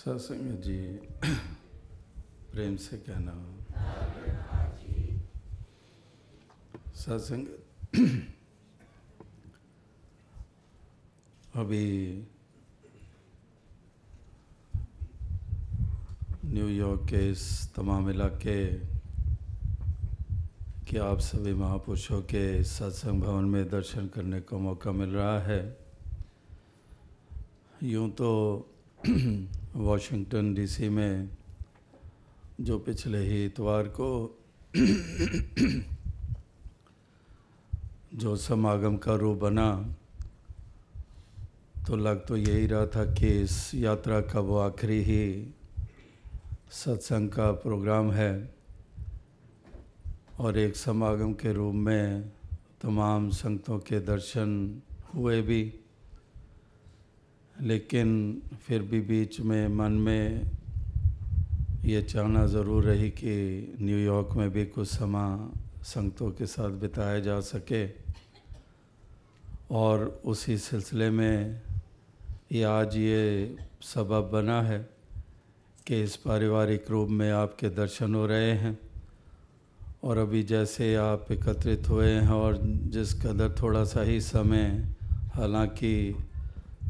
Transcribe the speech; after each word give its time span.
सत्संग 0.00 0.52
जी, 0.64 0.80
प्रेम 2.52 2.76
से 2.76 2.96
कहना। 2.98 3.32
सत्संग 6.96 7.46
अभी 11.54 11.88
न्यूयॉर्क 16.44 17.00
के 17.10 17.30
इस 17.30 17.44
तमाम 17.76 18.10
इलाके 18.10 18.66
कि 20.88 20.96
आप 20.96 21.18
सभी 21.20 21.54
महापुरुषों 21.54 22.22
के 22.22 22.62
सत्संग 22.64 23.22
भवन 23.22 23.44
में 23.44 23.68
दर्शन 23.68 24.06
करने 24.08 24.40
का 24.40 24.56
मौका 24.58 24.92
मिल 24.92 25.10
रहा 25.10 25.38
है। 25.40 25.62
यूँ 27.82 28.10
तो 28.10 28.30
वॉशिंगटन 29.76 30.54
डीसी 30.54 30.88
में 30.88 31.28
जो 32.60 32.78
पिछले 32.78 33.18
ही 33.18 33.46
इतवार 33.46 33.82
को 33.82 34.38
जो 38.14 38.36
समागम 38.36 38.96
का 38.96 39.14
रूप 39.14 39.38
बना 39.38 39.96
तो 41.86 41.96
लग 41.96 42.26
तो 42.26 42.36
यही 42.36 42.66
रहा 42.66 42.86
था 42.86 43.14
कि 43.14 43.26
इस 43.26 43.74
यात्रा 43.74 44.20
का 44.20 44.40
वो 44.40 44.58
आखिरी 44.58 45.02
ही 45.02 45.54
सत्संग 46.70 47.30
का 47.30 47.52
प्रोग्राम 47.52 48.12
है 48.12 48.54
और 50.38 50.58
एक 50.58 50.76
समागम 50.76 51.32
के 51.32 51.52
रूप 51.52 51.74
में 51.74 52.32
तमाम 52.80 53.30
संगतों 53.30 53.78
के 53.78 54.00
दर्शन 54.00 54.82
हुए 55.14 55.42
भी। 55.42 55.79
लेकिन 57.62 58.42
फिर 58.66 58.82
भी 58.82 59.00
बीच 59.00 59.40
में 59.40 59.68
मन 59.68 59.92
में 59.92 60.50
ये 61.84 62.02
चाहना 62.02 62.46
ज़रूर 62.46 62.84
रही 62.84 63.10
कि 63.10 63.34
न्यूयॉर्क 63.80 64.28
में 64.36 64.50
भी 64.50 64.66
कुछ 64.66 64.88
समय 64.88 65.58
संगतों 65.82 66.30
के 66.30 66.46
साथ 66.46 66.70
बिताया 66.70 67.20
जा 67.20 67.40
सके। 67.40 67.88
और 69.70 70.22
उसी 70.24 70.58
सिलसिले 70.58 71.10
में 71.10 71.62
ये 72.52 72.62
आज 72.62 72.96
ये 72.96 73.56
सबब 73.82 74.30
बना 74.32 74.62
है 74.62 74.90
कि 75.86 76.02
इस 76.02 76.16
पारिवारिक 76.16 76.90
रूप 76.90 77.08
में 77.08 77.30
आपके 77.30 77.68
दर्शन 77.68 78.14
हो 78.14 78.26
रहे 78.26 78.52
हैं 78.52 78.78
और 80.04 80.18
अभी 80.18 80.42
जैसे 80.42 80.94
आप 80.94 81.32
एकत्रित 81.32 81.88
हुए 81.88 82.10
हैं 82.10 82.28
और 82.28 82.60
जिस 82.64 83.22
कदर 83.22 83.54
थोड़ा 83.62 83.84
सा 83.84 84.02
ही 84.02 84.20
समय 84.20 84.94
हालाँकि 85.34 86.16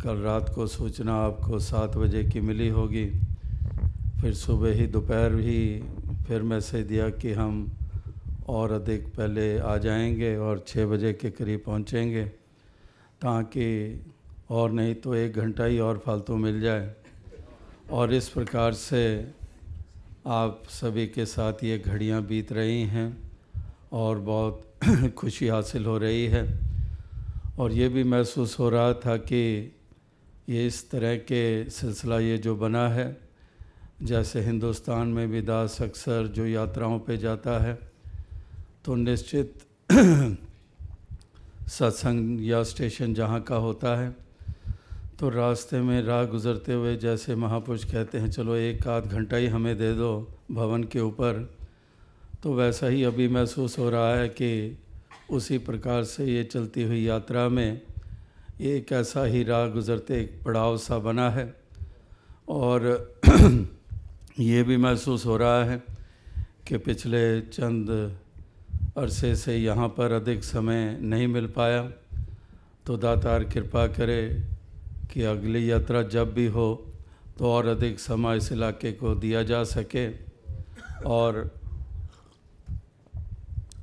कल 0.03 0.17
रात 0.17 0.49
को 0.55 0.67
सूचना 0.67 1.15
आपको 1.15 1.59
सात 1.59 1.97
बजे 1.97 2.23
की 2.25 2.41
मिली 2.41 2.69
होगी। 2.69 3.05
फिर 4.21 4.35
सुबह 4.35 4.73
ही 4.73 4.87
दोपहर 4.87 5.35
ही 5.35 5.83
फिर 6.27 6.43
मैसेज 6.43 6.87
दिया 6.87 7.09
कि 7.11 7.33
हम 7.33 7.73
और 8.49 8.73
अधिक 8.73 9.07
पहले 9.09 9.59
आ 9.59 9.77
जाएँगे 9.77 10.37
और 10.37 10.65
छः 10.69 10.87
बजे 10.87 11.13
के 11.13 11.31
करीब 11.31 11.63
पहुँचेंगे 11.67 12.25
ताकि 13.21 13.67
और 14.51 14.71
नहीं 14.71 14.95
तो 14.95 15.15
एक 15.15 15.37
घंटा 15.37 15.65
ही 15.65 15.79
और 15.79 15.99
फालतू 15.99 16.37
मिल 16.37 16.61
जाए। 16.61 16.95
और 17.91 18.15
इस 18.15 18.29
प्रकार 18.29 18.73
से 18.73 19.03
आप 20.27 20.63
सभी 20.71 21.07
के 21.07 21.27
साथ 21.27 21.65
ये 21.65 21.79
घड़ियाँ 21.79 22.23
बीत 22.23 22.53
रही 22.53 22.83
हैं 22.83 23.31
और 23.93 24.19
बहुत 24.19 24.65
खुशी 25.17 25.49
हासिल 25.49 25.87
हो 25.87 25.99
रही 25.99 26.27
है। 26.27 26.45
और 27.59 27.73
ये 27.73 27.89
भी 27.89 28.05
महसूस 28.05 28.59
हो 28.59 28.69
रहा 28.69 28.93
था 28.93 29.17
कि 29.17 29.73
ये 30.51 30.67
इस 30.67 30.91
तरह 30.91 31.17
के 31.17 31.71
सिलसिला 31.71 32.19
ये 32.19 32.39
जो 32.39 32.55
बना 32.57 32.89
है, 32.89 33.17
जैसे 34.03 34.41
हिंदुस्तान 34.41 35.09
में 35.09 35.31
भी 35.31 35.43
दास 35.43 35.83
अक्सर 35.83 36.27
जो 36.35 36.47
यात्राओं 36.47 36.99
पे 36.99 37.17
जाता 37.17 37.59
है 37.63 37.79
तो 38.85 38.95
निश्चित 38.97 39.63
सत्संग 41.71 42.47
या 42.47 42.63
स्टेशन 42.63 43.15
जहाँ 43.15 43.41
का 43.43 43.57
होता 43.57 43.95
है 44.01 44.11
तो 45.19 45.29
रास्ते 45.29 45.81
में 45.81 46.03
राह 46.03 46.25
गुज़रते 46.25 46.73
हुए 46.73 46.97
जैसे 46.97 47.35
महापुरुष 47.37 47.85
कहते 47.85 48.19
हैं, 48.19 48.31
चलो 48.31 48.55
एक 48.57 48.87
आध 48.89 49.07
घंटा 49.07 49.37
ही 49.37 49.47
हमें 49.47 49.77
दे 49.79 49.93
दो 49.95 50.11
भवन 50.51 50.85
के 50.85 51.01
ऊपर। 51.01 51.33
तो 52.43 52.55
वैसा 52.55 52.87
ही 52.87 53.03
अभी 53.05 53.29
महसूस 53.29 53.79
हो 53.79 53.91
रहा 53.91 54.15
है 54.17 54.29
कि 54.29 54.79
उसी 55.31 55.59
प्रकार 55.61 56.05
से 56.05 56.25
ये 56.27 56.45
चलती 56.45 56.83
हुई 56.83 57.03
यात्रा 57.05 57.49
में 57.49 57.81
एक 58.61 58.93
ऐसा 58.93 59.25
ही 59.25 59.43
राह 59.45 59.67
गुज़रते 59.67 60.21
एक 60.21 60.41
पड़ाव 60.45 60.77
सा 60.79 60.99
बना 60.99 61.29
है। 61.31 61.55
और 62.49 62.83
ये 64.41 64.63
भी 64.63 64.77
महसूस 64.77 65.27
हो 65.27 65.37
रहा 65.37 65.65
है 65.65 65.83
कि 66.69 66.79
पिछले 66.79 67.41
चंद 67.41 67.91
अरसे 68.99 69.35
से 69.37 69.57
यहाँ 69.57 69.89
पर 69.89 70.13
अधिक 70.13 70.45
समय 70.45 70.99
नहीं 71.01 71.27
मिल 71.29 71.47
पाया। 71.47 71.83
तो 72.87 72.97
दातार 72.97 73.45
कृपा 73.45 73.87
करे 73.87 74.23
कि 75.13 75.23
अगली 75.23 75.71
यात्रा 75.71 76.03
जब 76.03 76.35
भी 76.35 76.47
हो 76.47 76.69
तो 77.39 77.53
और 77.53 77.67
अधिक 77.67 78.01
समय 78.01 78.37
इस 78.37 78.53
इलाके 78.53 78.93
को 78.93 79.15
दिया 79.15 79.43
जा 79.43 79.63
सके। 79.65 80.09
और 81.07 81.51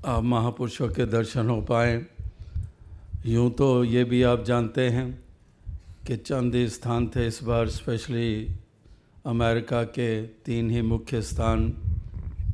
आप 0.06 0.24
महापुरुषों 0.24 0.90
के 0.90 1.06
दर्शन 1.06 1.50
हो 1.50 1.62
पाएँ। 1.62 2.06
यूँ 3.26 3.50
तो 3.52 3.84
ये 3.84 4.04
भी 4.04 4.22
आप 4.24 4.44
जानते 4.44 4.88
हैं 4.90 5.08
कि 6.08 6.16
चंद 6.18 6.56
स्थान 6.68 7.08
थे 7.08 7.26
इस 7.28 7.44
बार, 7.44 7.68
स्पेशली 7.68 8.56
अमेरिका 9.26 9.84
के 9.84 10.22
तीन 10.46 10.70
ही 10.72 10.82
मुख्य 10.82 11.22
स्थान, 11.22 11.72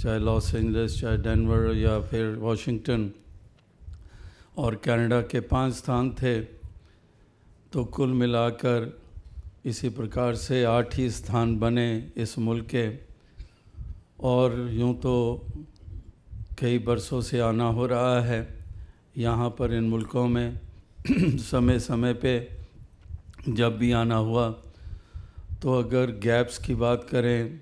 चाहे 0.02 0.20
लॉस 0.20 0.54
एंजल्स, 0.56 1.00
चाहे 1.02 1.18
डेनवर 1.18 1.76
या 1.76 2.00
फिर 2.02 2.36
वॉशिंगटन 2.36 3.12
और 4.58 4.76
कनाडा 4.76 5.22
के 5.22 5.40
पाँच 5.42 5.74
स्थान 5.74 6.10
थे 6.14 6.40
तो 7.74 7.86
कुल 7.86 8.14
मिलाकर 8.14 8.92
इसी 9.66 9.90
प्रकार 9.90 10.36
से 10.36 10.64
आठ 10.64 10.98
ही 10.98 11.10
स्थान 11.12 11.58
बने 11.60 12.12
इस 12.18 12.38
मुल्क 12.40 12.68
के। 12.76 12.88
और 14.24 14.70
यूँ 14.72 14.94
तो 14.96 15.16
कई 16.60 16.80
बरसों 16.80 17.22
से 17.22 17.40
आना 17.42 17.68
हो 17.68 17.86
रहा 17.86 18.20
है 18.22 18.63
यहाँ 19.18 19.50
पर 19.50 19.74
इन 19.74 19.84
मुल्कों 19.84 20.28
में 20.28 20.60
समय 21.38 21.80
समय 21.80 22.14
पे 22.14 22.50
जब 23.50 23.78
भी 23.78 23.92
आना 23.92 24.16
हुआ 24.16 24.50
तो 25.62 25.74
अगर 25.74 26.12
गैप्स 26.12 26.58
की 26.58 26.76
बात 26.76 27.04
करें 27.04 27.60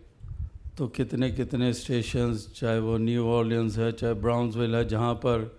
तो 0.77 0.87
कितने 0.87 1.31
कितने 1.31 1.73
स्टेशंस, 1.73 2.53
चाहे 2.55 2.79
वो 2.79 2.97
न्यू 2.97 3.25
ऑर्लियंस 3.27 3.77
है, 3.77 3.91
चाहे 3.91 4.13
ब्राउन्सविल 4.13 4.75
है, 4.75 4.87
जहाँ 4.87 5.13
पर 5.13 5.57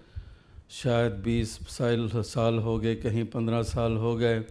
शायद 0.70 1.22
20 1.22 1.46
साल 1.46 2.08
साल 2.14 2.58
हो 2.58 2.78
गए, 2.78 2.94
कहीं 2.94 3.24
15 3.24 3.62
साल 3.62 3.96
हो 3.96 4.16
गए, 4.16 4.44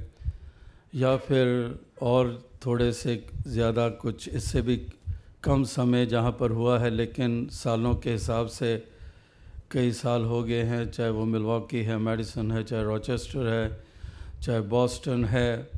या 0.95 1.17
फिर 1.17 1.79
और 2.01 2.49
थोड़े 2.65 2.93
से 2.93 3.25
ज़्यादा 3.47 3.89
कुछ, 3.89 4.29
इससे 4.29 4.61
भी 4.61 4.77
कम 5.43 5.63
समय 5.63 6.05
जहाँ 6.05 6.31
पर 6.31 6.51
हुआ 6.51 6.79
है, 6.79 6.89
लेकिन 6.89 7.47
सालों 7.51 7.95
के 7.95 8.11
हिसाब 8.11 8.47
से 8.47 8.90
कई 9.71 9.91
साल 9.91 10.23
हो 10.25 10.43
गए 10.43 10.61
हैं, 10.61 10.91
चाहे 10.91 11.09
वो 11.09 11.25
मिलवाकी 11.25 11.83
है, 11.83 11.97
मेडिसन 11.97 12.51
है, 12.51 12.63
चाहे 12.63 12.83
रोचेस्टर 12.83 13.47
है, 13.47 13.83
चाहे 14.41 14.61
बॉस्टन 14.61 15.25
है, 15.25 15.69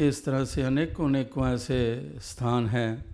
इस 0.00 0.24
तरह 0.24 0.44
से 0.44 0.62
अनेकों 0.62 1.08
अनेकों 1.08 1.48
ऐसे 1.48 2.12
स्थान 2.20 2.66
हैं 2.66 3.04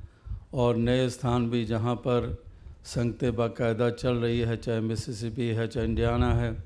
और 0.54 0.76
नए 0.76 1.09
स्थान 1.09 1.50
भी 1.50 1.65
जहाँ 1.65 1.94
पर 1.94 2.43
संगतें 2.84 3.37
बाकायदा 3.37 3.91
चल 3.91 4.15
रही 4.15 4.41
है, 4.41 4.56
चाहे 4.56 4.81
मिसिसिपी 4.81 5.48
है, 5.48 5.69
चाहे 5.69 5.87
इंडियाना 5.87 6.34
है। 6.34 6.65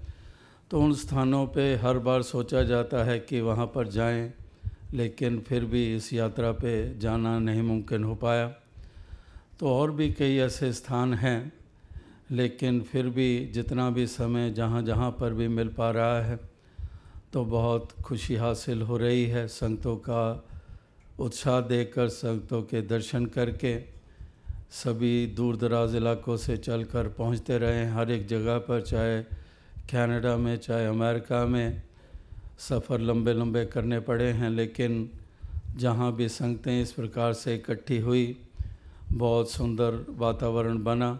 तो 0.71 0.81
उन 0.81 0.94
स्थानों 0.94 1.47
पे 1.47 1.75
हर 1.75 1.99
बार 1.99 2.22
सोचा 2.22 2.62
जाता 2.62 3.05
है 3.05 3.19
कि 3.19 3.41
वहाँ 3.41 3.66
पर 3.66 3.88
जाएँ, 3.88 4.32
लेकिन 4.94 5.38
फिर 5.41 5.64
भी 5.64 5.96
इस 5.96 6.12
यात्रा 6.12 6.52
पे 6.52 6.99
जाना 6.99 7.38
नहीं 7.38 7.62
मुमकिन 7.62 8.05
हो 8.05 8.14
पाया। 8.14 8.49
तो 9.61 9.69
और 9.69 9.91
भी 9.91 10.11
कई 10.12 10.37
ऐसे 10.37 10.73
स्थान 10.73 11.14
हैं 11.14 11.52
लेकिन 12.34 12.81
फिर 12.82 13.08
भी 13.08 13.28
जितना 13.54 13.88
भी 13.90 14.06
समय 14.06 14.50
जहाँ 14.50 14.82
जहाँ 14.82 15.10
पर 15.10 15.34
भी 15.34 15.48
मिल 15.48 15.69
पा 15.69 15.90
रहा 15.90 16.20
है 16.22 16.38
तो 17.32 17.44
बहुत 17.44 17.92
खुशी 18.04 18.36
हासिल 18.36 18.82
हो 18.82 18.96
रही 18.96 19.25
है 19.26 19.46
संगतों 19.48 19.96
का 19.96 20.44
उत्साह 21.20 21.60
देकर 21.60 22.08
संगतों 22.08 22.62
के 22.62 22.82
दर्शन 22.82 23.26
करके। 23.26 23.78
सभी 24.70 25.26
दूर 25.26 25.56
दराज 25.56 25.94
इलाकों 25.94 26.36
से 26.36 26.56
चलकर 26.56 27.08
पहुँचते 27.08 27.58
रहे 27.58 27.84
हर 27.86 28.10
एक 28.10 28.26
जगह 28.26 28.58
पर, 28.58 28.81
चाहे 28.81 29.22
कनाडा 29.86 30.36
में, 30.36 30.56
चाहे 30.56 30.86
अमेरिका 30.86 31.44
में, 31.46 31.82
सफ़र 32.58 33.00
लंबे 33.00 33.32
लंबे 33.32 33.64
करने 33.66 34.00
पड़े 34.00 34.31
हैं, 34.32 34.50
लेकिन 34.50 35.10
जहाँ 35.76 36.12
भी 36.12 36.28
संगतें 36.28 36.82
इस 36.82 36.92
प्रकार 36.92 37.32
से 37.32 37.54
इकट्ठी 37.54 37.98
हुई, 37.98 38.36
बहुत 39.12 39.50
सुंदर 39.50 40.04
वातावरण 40.10 40.82
बना। 40.82 41.19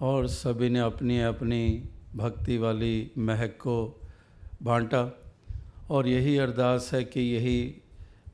और 0.00 0.26
सभी 0.26 0.68
ने 0.68 0.80
अपनी 0.80 1.20
अपनी 1.20 1.88
भक्ति 2.16 2.58
वाली 2.58 3.10
महक 3.18 3.50
को 3.50 4.00
बांटा। 4.62 5.20
और 5.90 6.08
यही 6.08 6.38
अरदास 6.38 6.90
है 6.94 7.04
कि 7.04 7.20
यही 7.20 7.74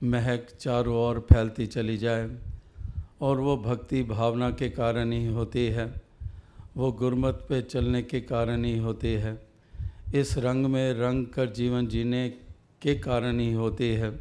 महक 0.02 0.46
चारों 0.60 0.96
ओर 0.96 1.18
फैलती 1.20 1.66
चली 1.66 1.96
जाए 1.96 2.36
और 3.20 3.40
वो 3.40 3.56
भक्ति 3.56 4.02
भावना 4.02 4.50
के 4.50 4.68
कारण 4.70 5.12
ही 5.12 5.26
होती 5.26 5.66
है, 5.66 5.94
वो 6.76 6.92
गुरमत 6.92 7.46
पे 7.48 7.62
चलने 7.62 8.02
के 8.02 8.20
कारण 8.20 8.64
ही 8.64 8.78
होती 8.78 9.08
है, 9.08 9.46
इस 10.14 10.38
रंग 10.38 10.66
में 10.66 10.92
रंग 10.94 11.26
कर 11.26 11.50
जीवन 11.50 11.86
जीने 11.86 12.28
के 12.82 12.94
कारण 12.94 13.38
ही 13.38 13.52
होती 13.52 13.88
है। 13.88 14.18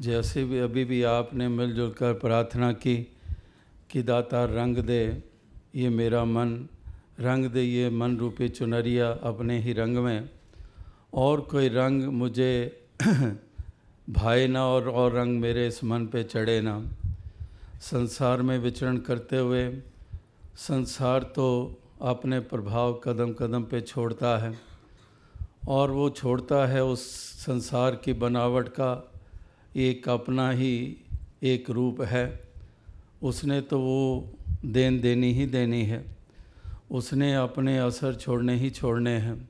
जैसे 0.00 0.44
भी 0.44 0.58
अभी 0.58 0.84
भी 0.84 1.02
आपने 1.02 1.48
मिलजुल 1.48 1.90
कर 1.90 2.12
प्रार्थना 2.12 2.72
की 2.72 2.96
कि 3.90 4.02
दाता 4.02 4.44
रंग 4.44 4.76
दे 4.76 5.22
ये 5.76 5.88
मेरा 5.88 6.24
मन, 6.24 6.68
रंग 7.20 7.46
दे 7.46 7.62
ये 7.62 7.90
मन 7.90 8.16
रूपी 8.16 8.48
चुनरिया 8.48 9.10
अपने 9.10 9.58
ही 9.58 9.72
रंग 9.72 9.96
में। 9.96 10.30
और 11.14 11.40
कोई 11.40 11.68
रंग 11.68 12.02
मुझे 12.02 12.84
भाई 14.10 14.46
ना 14.46 14.66
और 14.66 14.88
और 14.88 15.12
रंग 15.12 15.40
मेरे 15.40 15.68
इस 15.68 15.84
मन 15.84 16.06
पे 16.06 16.22
चढ़े 16.24 16.60
ना। 16.60 16.88
संसार 17.80 18.42
में 18.42 18.58
विचरण 18.58 18.96
करते 18.96 19.38
हुए 19.38 19.78
संसार 20.56 21.22
तो 21.22 21.78
अपने 22.02 22.40
प्रभाव 22.40 22.94
कदम 22.94 23.32
कदम 23.32 23.62
पे 23.62 23.80
छोड़ता 23.80 24.38
है। 24.38 24.58
और 25.68 25.90
वो 25.90 26.10
छोड़ता 26.10 26.66
है 26.66 26.84
उस 26.84 27.06
संसार 27.46 27.96
की 27.96 28.12
बनावट 28.12 28.68
का 28.68 29.12
एक 29.76 30.08
अपना 30.08 30.50
ही 30.50 30.96
एक 31.42 31.70
रूप 31.70 32.02
है। 32.02 32.42
उसने 33.22 33.60
तो 33.60 33.80
वो 33.80 34.28
देन 34.66 35.00
देनी 35.00 35.32
ही 35.32 35.46
देनी 35.46 35.84
है। 35.84 36.16
उसने 36.90 37.34
अपने 37.34 37.78
असर 37.78 38.14
छोड़ने 38.14 38.56
ही 38.56 38.70
छोड़ने 38.70 39.10
हैं। 39.10 39.48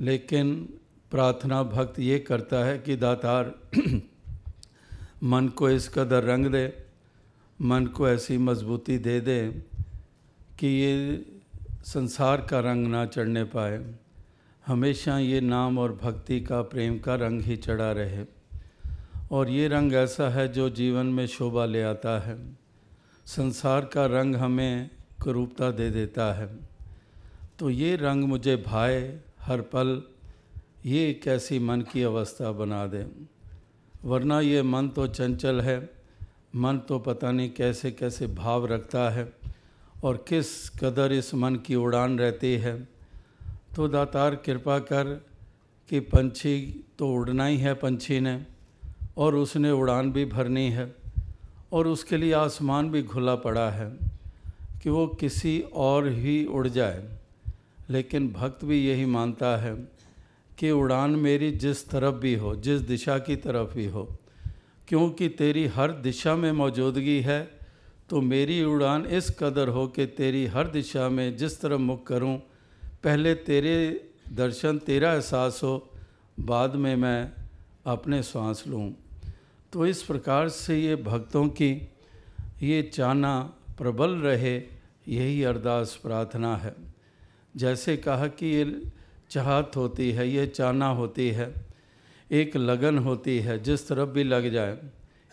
लेकिन 0.00 0.74
प्रार्थना 1.10 1.62
भक्त 1.62 2.00
ये 2.00 2.18
करता 2.18 2.64
है 2.64 2.78
कि 2.78 2.96
दातार, 2.96 3.54
मन 5.24 5.48
को 5.48 5.70
इस 5.70 5.88
कदर 5.88 6.22
रंग 6.22 6.46
दे, 6.46 6.86
मन 7.62 7.86
को 7.86 8.08
ऐसी 8.08 8.38
मजबूती 8.38 8.98
दे 8.98 9.20
दे 9.20 9.62
कि 10.58 10.66
ये 10.66 11.24
संसार 11.84 12.40
का 12.40 12.60
रंग 12.60 12.86
ना 12.86 13.06
चढ़ने 13.06 13.44
पाए। 13.44 13.94
हमेशा 14.66 15.18
ये 15.18 15.40
नाम 15.40 15.78
और 15.78 15.98
भक्ति 16.02 16.40
का 16.40 16.62
प्रेम 16.62 16.98
का 16.98 17.14
रंग 17.14 17.42
ही 17.42 17.56
चढ़ा 17.56 17.92
रहे। 17.92 18.24
और 19.30 19.48
ये 19.48 19.68
रंग 19.68 19.92
ऐसा 19.92 20.28
है 20.28 20.52
जो 20.52 20.70
जीवन 20.70 21.06
में 21.06 21.26
शोभा 21.26 21.64
ले 21.64 21.82
आता 21.82 22.20
है। 22.20 22.65
संसार 23.26 23.84
का 23.84 24.04
रंग 24.06 24.36
हमें 24.36 24.90
कुरूपता 25.22 25.70
दे 25.70 25.90
देता 25.90 26.32
है। 26.34 26.48
तो 27.58 27.70
ये 27.70 27.94
रंग 27.96 28.24
मुझे 28.24 28.56
भाए 28.56 28.98
हर 29.40 29.60
पल, 29.60 30.02
ये 30.86 31.12
कैसी 31.14 31.58
मन 31.58 31.80
की 31.82 32.02
अवस्था 32.02 32.52
बना 32.52 32.86
दे। 32.86 33.04
वरना 34.04 34.40
ये 34.40 34.62
मन 34.62 34.88
तो 34.88 35.06
चंचल 35.06 35.60
है, 35.60 35.78
मन 36.56 36.78
तो 36.78 36.98
पता 36.98 37.30
नहीं 37.30 37.50
कैसे 37.50 37.90
कैसे 37.90 38.26
भाव 38.26 38.66
रखता 38.66 39.08
है, 39.10 39.32
और 40.04 40.24
किस 40.28 40.68
कदर 40.70 41.12
इस 41.12 41.34
मन 41.34 41.56
की 41.56 41.74
उड़ान 41.74 42.18
रहती 42.18 42.52
है। 42.56 42.76
तो 43.76 43.88
दातार 43.88 44.34
कृपा 44.36 44.78
कर 44.78 45.14
कि 45.90 46.00
पंछी 46.00 46.84
तो 46.98 47.08
उड़ना 47.12 47.46
ही 47.46 47.56
है 47.56 47.74
पंछी 47.74 48.20
ने, 48.20 48.40
और 49.18 49.34
उसने 49.34 49.70
उड़ान 49.70 50.12
भी 50.12 50.24
भरनी 50.24 50.70
है। 50.70 51.05
और 51.72 51.86
उसके 51.86 52.16
लिए 52.16 52.32
आसमान 52.32 52.90
भी 52.90 53.02
खुला 53.02 53.34
पड़ा 53.34 53.68
है 53.70 53.90
कि 54.82 54.90
वो 54.90 55.06
किसी 55.20 55.60
और 55.74 56.08
ही 56.08 56.44
उड़ 56.46 56.66
जाए। 56.68 57.02
लेकिन 57.90 58.28
भक्त 58.32 58.64
भी 58.64 58.78
यही 58.86 59.04
मानता 59.06 59.56
है 59.56 59.74
कि 60.58 60.70
उड़ान 60.70 61.10
मेरी 61.10 61.50
जिस 61.52 61.88
तरफ़ 61.88 62.14
भी 62.14 62.34
हो, 62.34 62.54
जिस 62.56 62.80
दिशा 62.82 63.18
की 63.18 63.36
तरफ़ 63.36 63.74
भी 63.74 63.86
हो, 63.86 64.04
क्योंकि 64.88 65.28
तेरी 65.28 65.66
हर 65.66 65.92
दिशा 66.00 66.34
में 66.36 66.50
मौजूदगी 66.52 67.20
है 67.20 67.40
तो 68.10 68.20
मेरी 68.20 68.62
उड़ान 68.64 69.04
इस 69.06 69.30
कदर 69.38 69.68
हो 69.68 69.86
कि 69.88 70.06
तेरी 70.06 70.44
हर 70.46 70.68
दिशा 70.68 71.08
में 71.08 71.36
जिस 71.36 71.60
तरफ़ 71.60 71.80
मुख 71.80 72.06
करूँ, 72.06 72.36
पहले 73.04 73.34
तेरे 73.34 73.74
दर्शन, 74.32 74.78
तेरा 74.78 75.12
एहसास 75.12 75.60
हो, 75.64 75.90
बाद 76.40 76.74
में 76.74 76.94
मैं 76.96 77.32
अपने 77.86 78.22
सांस 78.22 78.64
लूँ। 78.66 78.92
तो 79.76 79.86
इस 79.86 80.02
प्रकार 80.02 80.48
से 80.48 80.78
ये 80.80 80.96
भक्तों 80.96 81.48
की 81.48 81.88
ये 82.62 82.82
चाना 82.82 83.40
प्रबल 83.78 84.10
रहे, 84.10 84.56
यही 85.08 85.42
अरदास 85.42 86.00
प्रार्थना 86.02 86.56
है। 86.56 86.74
जैसे 87.56 87.96
कहा 87.96 88.26
कि 88.26 88.46
ये 88.46 88.82
चाहत 89.30 89.72
होती 89.76 90.10
है, 90.10 90.28
ये 90.28 90.46
चाना 90.46 90.88
होती 90.88 91.28
है, 91.28 91.54
एक 92.32 92.56
लगन 92.56 92.98
होती 92.98 93.38
है, 93.38 93.62
जिस 93.62 93.88
तरफ़ 93.88 94.08
भी 94.08 94.24
लग 94.24 94.50
जाए, 94.52 94.78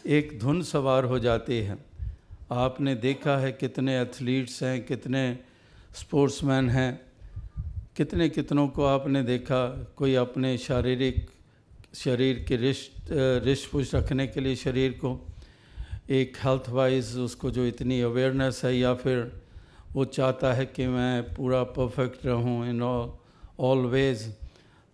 एक 0.06 0.40
धुन 0.40 0.62
सवार 0.62 1.04
हो 1.04 1.20
जाती 1.20 1.60
है। 1.60 1.78
आपने 2.52 2.96
देखा 2.96 3.38
है 3.38 3.52
कितने 3.52 4.02
एथलीट्स 4.02 4.64
हैं, 4.64 4.86
कितने 4.86 5.40
स्पोर्ट्समैन 5.96 6.70
हैं, 6.70 7.02
कितने 7.96 8.30
कितनों 8.30 8.68
को 8.68 8.84
आपने 8.84 9.24
देखा, 9.24 9.94
कोई 9.96 10.16
अपने 10.16 10.58
शारीरिक, 10.58 11.30
शरीर 11.96 12.46
के 12.48 12.58
रिश्त 12.58 12.93
रिश्त 13.12 13.72
पुष्ट 13.72 13.96
रखने 13.96 14.28
के 14.28 14.42
लिए 14.42 14.56
शरीर 14.56 14.92
को 14.92 15.28
एक 16.10 16.38
हेल्थ 16.38 16.70
वाइज 16.70 17.18
उसको 17.18 17.52
जो 17.52 17.66
इतनी 17.66 18.02
अवेयरनेस 18.02 18.62
है 18.64 18.78
या 18.78 18.94
फिर 18.94 19.42
वो 19.94 20.06
चाहता 20.06 20.54
है 20.54 20.66
कि 20.66 20.88
मैं 20.88 21.34
पूरा 21.34 21.64
परफेक्ट 21.64 22.26
रहूँ 22.26 22.70
इन 22.70 22.82
ऑलवेज 23.60 24.36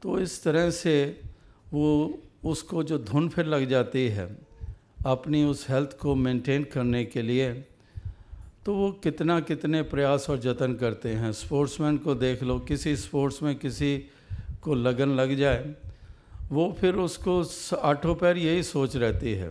तो 0.02 0.20
इस 0.20 0.44
तरह 0.44 0.70
से 0.72 1.22
वो 1.74 2.20
उसको 2.46 2.84
जो 2.84 2.98
धुन 2.98 3.30
फिर 3.30 3.46
लग 3.46 3.66
जाती 3.70 4.08
है 4.08 4.38
अपनी 5.06 5.44
उस 5.44 5.70
हेल्थ 5.70 5.98
को 5.98 6.16
मेंटेन 6.16 6.64
करने 6.64 7.06
के 7.06 7.22
लिए 7.22 7.54
तो 8.66 8.76
वो 8.76 8.92
कितना 8.92 9.40
कितने 9.40 9.82
प्रयास 9.82 10.30
और 10.30 10.40
जतन 10.40 10.74
करते 10.74 11.10
हैं। 11.10 11.32
स्पोर्ट्समैन 11.32 11.98
को 11.98 12.16
देख 12.16 12.44
लो, 12.44 12.60
किसी 12.60 12.96
स्पोर्ट्स 12.96 13.44
में 13.44 13.56
किसी 13.56 13.98
को 14.62 14.76
लगन 14.76 15.10
लग 15.10 15.36
जाए 15.36 15.76
वो 16.52 16.72
फिर 16.80 16.96
उसको 16.96 17.42
आठों 17.78 18.16
पैर 18.16 18.38
यही 18.38 18.64
सोच 18.64 18.96
रहती 18.96 19.34
है। 19.34 19.50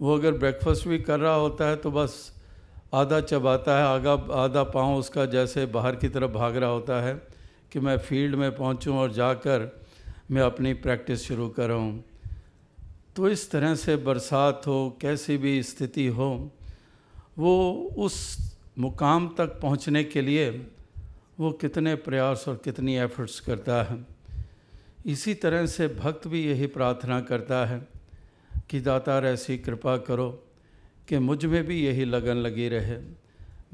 वो 0.00 0.14
अगर 0.14 0.32
ब्रेकफास्ट 0.32 0.88
भी 0.88 0.98
कर 0.98 1.20
रहा 1.20 1.34
होता 1.34 1.68
है 1.68 1.76
तो 1.76 1.90
बस 1.90 2.32
आधा 2.94 3.20
चबाता 3.20 3.78
है, 3.78 3.84
आगा, 3.84 4.12
आधा 4.12 4.62
पाँव 4.64 4.96
उसका 4.96 5.24
जैसे 5.26 5.66
बाहर 5.66 5.96
की 5.96 6.08
तरफ़ 6.08 6.30
भाग 6.30 6.56
रहा 6.56 6.70
होता 6.70 7.00
है 7.02 7.14
कि 7.72 7.80
मैं 7.80 7.96
फ़ील्ड 7.98 8.34
में 8.34 8.50
पहुंचूं 8.56 8.96
और 8.98 9.12
जाकर 9.12 9.70
मैं 10.30 10.42
अपनी 10.42 10.74
प्रैक्टिस 10.74 11.22
शुरू 11.22 11.48
करूँ। 11.48 12.02
तो 13.16 13.28
इस 13.28 13.50
तरह 13.50 13.74
से 13.74 13.96
बरसात 13.96 14.66
हो, 14.66 14.98
कैसी 15.00 15.36
भी 15.36 15.62
स्थिति 15.62 16.06
हो, 16.06 16.50
वो 17.38 17.92
उस 17.98 18.16
मुकाम 18.78 19.28
तक 19.38 19.60
पहुँचने 19.60 20.04
के 20.04 20.20
लिए 20.20 20.50
वो 21.40 21.50
कितने 21.50 21.94
प्रयास 21.94 22.44
और 22.48 22.60
कितनी 22.64 22.96
एफर्ट्स 22.96 23.40
करता 23.40 23.82
है। 23.82 24.13
इसी 25.06 25.34
तरह 25.34 25.66
से 25.66 25.88
भक्त 25.88 26.28
भी 26.28 26.46
यही 26.46 26.66
प्रार्थना 26.66 27.20
करता 27.20 27.66
है 27.66 27.88
कि 28.70 28.80
दातार 28.80 29.26
ऐसी 29.26 29.58
कृपा 29.58 29.96
करो 29.96 30.30
कि 31.08 31.18
मुझमें 31.18 31.64
भी 31.64 31.86
यही 31.86 32.04
लगन 32.04 32.36
लगी 32.36 32.68
रहे। 32.68 32.96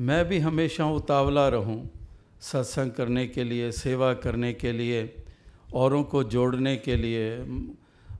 मैं 0.00 0.28
भी 0.28 0.38
हमेशा 0.38 0.86
उतावला 0.86 1.48
रहूँ 1.48 1.90
सत्संग 2.40 2.90
करने 2.90 3.26
के 3.26 3.44
लिए, 3.44 3.72
सेवा 3.72 4.14
करने 4.14 4.52
के 4.52 4.72
लिए, 4.72 5.14
औरों 5.74 6.04
को 6.04 6.24
जोड़ने 6.24 6.76
के 6.76 6.96
लिए, 6.96 7.46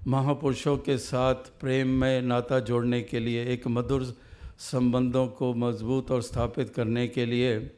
महापुरुषों 0.07 0.77
के 0.79 0.99
साथ 0.99 1.35
प्रेम 1.35 1.89
में 1.89 2.23
नाता 2.23 2.61
जोड़ने 2.61 3.01
के 3.01 3.21
लिए, 3.21 3.45
एक 3.45 3.69
मधुर 3.69 4.17
संबंधों 4.59 5.27
को 5.27 5.55
मज़बूत 5.55 6.11
और 6.11 6.23
स्थापित 6.23 6.71
करने 6.71 7.09
के 7.09 7.27
लिए, 7.27 7.71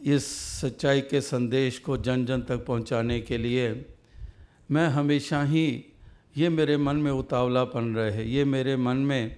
इस 0.00 0.26
सच्चाई 0.60 1.00
के 1.00 1.20
संदेश 1.20 1.78
को 1.78 1.96
जन 1.96 2.26
जन 2.26 2.42
तक 2.42 2.64
पहुँचाने 2.64 3.20
के 3.20 3.38
लिए 3.38 3.95
मैं 4.70 4.88
हमेशा 4.88 5.42
ही 5.42 5.84
ये 6.36 6.48
मेरे 6.48 6.76
मन 6.76 6.96
में 6.96 7.12
उतावलापन 7.12 7.94
रहे, 7.94 8.24
ये 8.24 8.44
मेरे 8.44 8.76
मन 8.76 8.96
में 8.96 9.36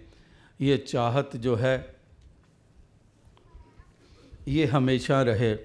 ये 0.61 0.79
चाहत 0.79 1.37
जो 1.37 1.57
है, 1.57 1.97
ये 4.49 4.67
हमेशा 4.67 5.23
रहे। 5.23 5.57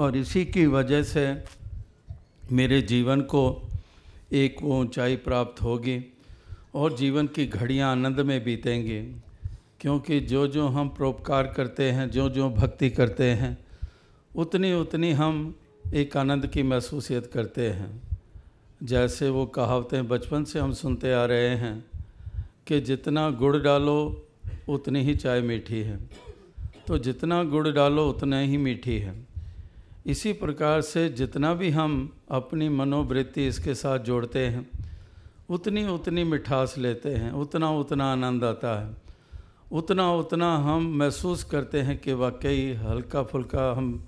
और 0.00 0.16
इसी 0.16 0.44
की 0.44 0.66
वजह 0.66 1.02
से 1.02 1.44
मेरे 2.52 2.82
जीवन 2.82 3.20
को 3.20 3.68
एक 4.32 4.62
ऊंचाई 4.62 5.16
प्राप्त 5.16 5.62
होगी 5.62 6.12
और 6.74 6.96
जीवन 6.96 7.26
की 7.26 7.46
घड़ियाँ 7.46 7.92
आनंद 7.92 8.20
में 8.20 8.44
बीतेंगी। 8.44 9.20
क्योंकि 9.80 10.20
जो 10.20 10.46
जो 10.46 10.66
हम 10.66 10.88
परोपकार 10.88 11.46
करते 11.46 11.90
हैं, 11.90 12.10
जो 12.10 12.28
जो 12.28 12.50
भक्ति 12.50 12.90
करते 12.90 13.24
हैं, 13.24 13.58
उतनी 14.36 14.72
उतनी 14.72 15.12
हम 15.12 15.58
एक 15.94 16.16
आनंद 16.16 16.46
की 16.46 16.62
महसूसियत 16.62 17.26
करते 17.26 17.70
हैं। 17.70 18.02
जैसे 18.82 19.28
वो 19.28 19.46
कहावतें 19.46 20.08
बचपन 20.08 20.44
से 20.44 20.58
हम 20.58 20.72
सुनते 20.72 21.12
आ 21.12 21.24
रहे 21.24 21.48
हैं 21.48 21.84
कि 22.66 22.80
जितना 22.80 23.30
गुड़ 23.30 23.56
डालो, 23.56 24.26
उतनी 24.68 25.02
ही 25.02 25.14
चाय 25.14 25.40
मीठी 25.40 25.80
है। 25.80 26.10
तो 26.86 26.98
जितना 26.98 27.44
गुड़ 27.44 27.68
डालो, 27.68 28.10
उतना 28.10 28.38
ही 28.38 28.56
मीठी 28.56 28.98
है। 28.98 29.26
इसी 30.06 30.32
प्रकार 30.32 30.80
से 30.80 31.08
जितना 31.08 31.54
भी 31.54 31.70
हम 31.70 32.12
अपनी 32.30 32.68
मनोवृत्ति 32.68 33.46
इसके 33.46 33.74
साथ 33.74 33.98
जोड़ते 33.98 34.46
हैं, 34.46 34.70
उतनी 35.50 35.88
उतनी 35.88 36.24
मिठास 36.24 36.78
लेते 36.78 37.10
हैं, 37.10 37.32
उतना 37.32 37.70
उतना 37.70 38.12
आनंद 38.12 38.44
आता 38.44 38.80
है। 38.80 38.96
उतना 39.72 40.12
उतना 40.12 40.56
हम 40.56 40.96
महसूस 40.96 41.44
करते 41.44 41.80
हैं 41.80 41.98
कि 41.98 42.12
वाकई 42.12 42.72
हल्का 42.72 43.22
फुल्का 43.22 43.72
हम 43.72 44.06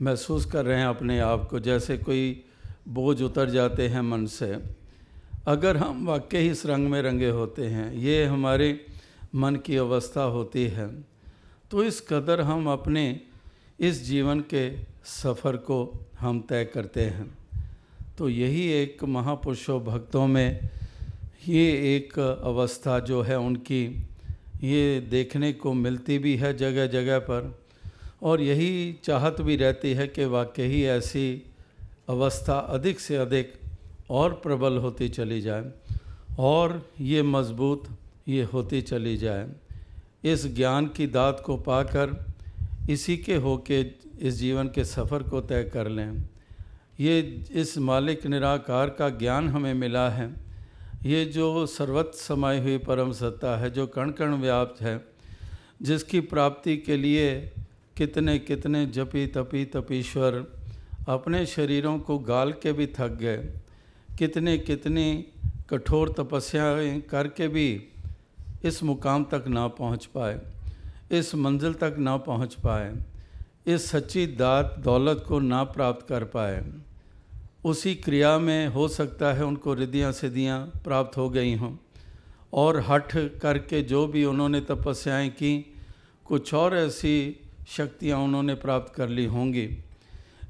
महसूस 0.00 0.44
कर 0.44 0.64
रहे 0.64 0.78
हैं 0.78 0.86
अपने 0.86 1.18
आप 1.20 1.48
को, 1.48 1.60
जैसे 1.60 1.96
कोई 1.98 2.44
बोझ 2.88 3.20
उतर 3.22 3.50
जाते 3.50 3.88
हैं 3.88 4.00
मन 4.02 4.26
से। 4.28 4.56
अगर 5.46 5.76
हम 5.76 6.06
वाकई 6.06 6.48
इस 6.48 6.64
रंग 6.66 6.88
में 6.90 7.00
रंगे 7.02 7.28
होते 7.30 7.66
हैं, 7.66 7.92
ये 7.94 8.24
हमारे 8.24 8.68
मन 9.34 9.56
की 9.56 9.76
अवस्था 9.76 10.22
होती 10.22 10.66
है 10.68 10.88
तो 11.70 11.82
इस 11.84 12.00
कदर 12.00 12.40
हम 12.40 12.68
अपने 12.70 13.20
इस 13.78 14.02
जीवन 14.04 14.40
के 14.52 14.70
सफ़र 15.04 15.56
को 15.56 15.78
हम 16.18 16.40
तय 16.40 16.64
करते 16.64 17.02
हैं। 17.02 17.26
तो 18.18 18.28
यही 18.28 18.62
एक 18.72 19.04
महापुरुषों, 19.04 19.80
भक्तों 19.84 20.26
में 20.26 20.68
ये 21.48 21.66
एक 21.96 22.18
अवस्था 22.18 22.98
जो 23.00 23.22
है, 23.22 23.38
उनकी 23.38 23.84
ये 24.62 25.00
देखने 25.00 25.52
को 25.52 25.72
मिलती 25.74 26.18
भी 26.18 26.36
है 26.36 26.56
जगह 26.56 26.86
जगह 26.86 27.18
पर। 27.20 27.54
और 28.22 28.40
यही 28.40 28.96
चाहत 29.04 29.40
भी 29.40 29.56
रहती 29.56 29.92
है 29.92 30.06
कि 30.08 30.24
वाकई 30.24 30.82
ऐसी 30.82 31.42
अवस्था 32.08 32.58
अधिक 32.58 33.00
से 33.00 33.16
अधिक 33.16 33.52
और 34.10 34.32
प्रबल 34.32 34.76
होती 34.76 35.08
चली 35.08 35.40
जाए 35.40 35.70
और 36.38 36.90
ये 37.00 37.22
मज़बूत 37.22 37.88
ये 38.28 38.42
होती 38.42 38.82
चली 38.82 39.16
जाए। 39.16 39.48
इस 40.24 40.54
ज्ञान 40.54 40.86
की 40.86 41.06
दात 41.06 41.42
को 41.46 41.56
पाकर 41.56 42.34
इसी 42.90 43.16
के 43.16 43.34
होके 43.34 43.80
इस 44.18 44.34
जीवन 44.34 44.68
के 44.68 44.84
सफ़र 44.84 45.22
को 45.22 45.40
तय 45.40 45.64
कर 45.64 45.88
लें। 45.88 46.28
ये 47.00 47.44
इस 47.52 47.78
मालिक 47.78 48.26
निराकार 48.26 48.88
का 48.88 49.08
ज्ञान 49.08 49.48
हमें 49.48 49.74
मिला 49.74 50.10
है। 50.10 50.34
ये 51.04 51.24
जो 51.24 51.66
सर्वत 51.66 52.12
समाई 52.14 52.60
हुई 52.60 52.78
परम 52.78 53.12
सत्ता 53.12 53.56
है, 53.56 53.70
जो 53.70 53.86
कण 53.86 54.10
कण 54.10 54.34
व्याप्त 54.34 54.82
है, 54.82 55.04
जिसकी 55.82 56.20
प्राप्ति 56.20 56.76
के 56.76 56.96
लिए 56.96 57.52
कितने 57.96 58.38
कितने 58.38 58.84
जपी 58.86 59.26
तपी 59.26 59.64
तपीश्वर 59.64 60.34
अपने 61.08 61.44
शरीरों 61.46 61.98
को 61.98 62.18
गाल 62.18 62.52
के 62.52 62.72
भी 62.72 62.86
थक 62.86 63.16
गए। 63.16 63.36
कितने 64.18 64.56
कितनी 64.58 65.26
कठोर 65.70 66.14
तपस्याएँ 66.18 67.00
करके 67.00 67.48
भी 67.48 67.68
इस 68.64 68.82
मुकाम 68.82 69.24
तक 69.24 69.44
ना 69.48 69.66
पहुँच 69.68 70.04
पाए, 70.06 70.40
इस 71.12 71.34
मंजिल 71.34 71.74
तक 71.74 71.96
ना 71.98 72.16
पहुँच 72.16 72.54
पाए, 72.54 72.92
इस 73.66 73.88
सच्ची 73.90 74.26
दात 74.26 74.74
दौलत 74.78 75.24
को 75.28 75.38
ना 75.40 75.62
प्राप्त 75.64 76.06
कर 76.08 76.24
पाए। 76.24 76.64
उसी 77.64 77.94
क्रिया 77.94 78.38
में 78.38 78.66
हो 78.68 78.86
सकता 78.88 79.32
है 79.32 79.44
उनको 79.44 79.74
रिद्धियाँ 79.74 80.12
सिद्धियाँ 80.12 80.60
प्राप्त 80.84 81.16
हो 81.16 81.28
गई 81.30 81.54
हों 81.54 81.72
और 82.52 82.80
हठ 82.80 83.16
करके 83.42 83.82
जो 83.82 84.06
भी 84.06 84.24
उन्होंने 84.24 84.60
तपस्याएँ 84.60 85.28
की, 85.30 85.74
कुछ 86.26 86.54
और 86.54 86.76
ऐसी 86.76 87.16
शक्तियाँ 87.66 88.18
उन्होंने 88.18 88.54
प्राप्त 88.54 88.94
कर 88.94 89.08
ली 89.08 89.24
होंगी। 89.24 89.78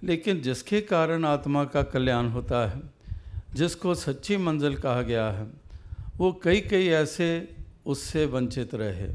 लेकिन 0.04 0.40
जिसके 0.40 0.80
कारण 0.80 1.24
आत्मा 1.24 1.64
का 1.64 1.82
कल्याण 1.82 2.28
होता 2.28 2.70
है, 2.70 2.82
जिसको 3.54 3.94
सच्ची 3.94 4.36
मंजिल 4.36 4.76
कहा 4.76 5.02
गया 5.02 5.30
है, 5.30 5.46
वो 6.16 6.40
कई 6.42 6.60
कई 6.60 6.86
ऐसे 6.86 7.56
उससे 7.86 8.26
वंचित 8.26 8.74
रहे। 8.74 9.14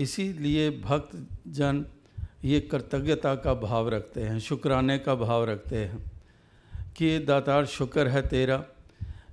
इसीलिए 0.00 0.70
भक्त 0.70 1.26
जन 1.48 1.86
ये 2.44 2.60
कृतज्ञता 2.60 3.34
का 3.34 3.54
भाव 3.54 3.88
रखते 3.88 4.20
हैं, 4.20 4.40
शुक्राने 4.40 4.98
का 4.98 5.14
भाव 5.14 5.44
रखते 5.44 5.76
हैं 5.76 6.12
कि 6.96 7.18
दातार 7.18 7.66
शुक्र 7.66 8.08
है 8.08 8.28
तेरा 8.28 8.64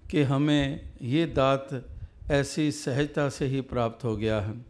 कि 0.09 0.21
हमें 0.21 0.89
ये 1.01 1.25
दात 1.25 1.87
ऐसी 2.31 2.71
सहजता 2.71 3.29
से 3.29 3.45
ही 3.45 3.61
प्राप्त 3.61 4.03
हो 4.03 4.17
गया 4.17 4.41
है। 4.41 4.65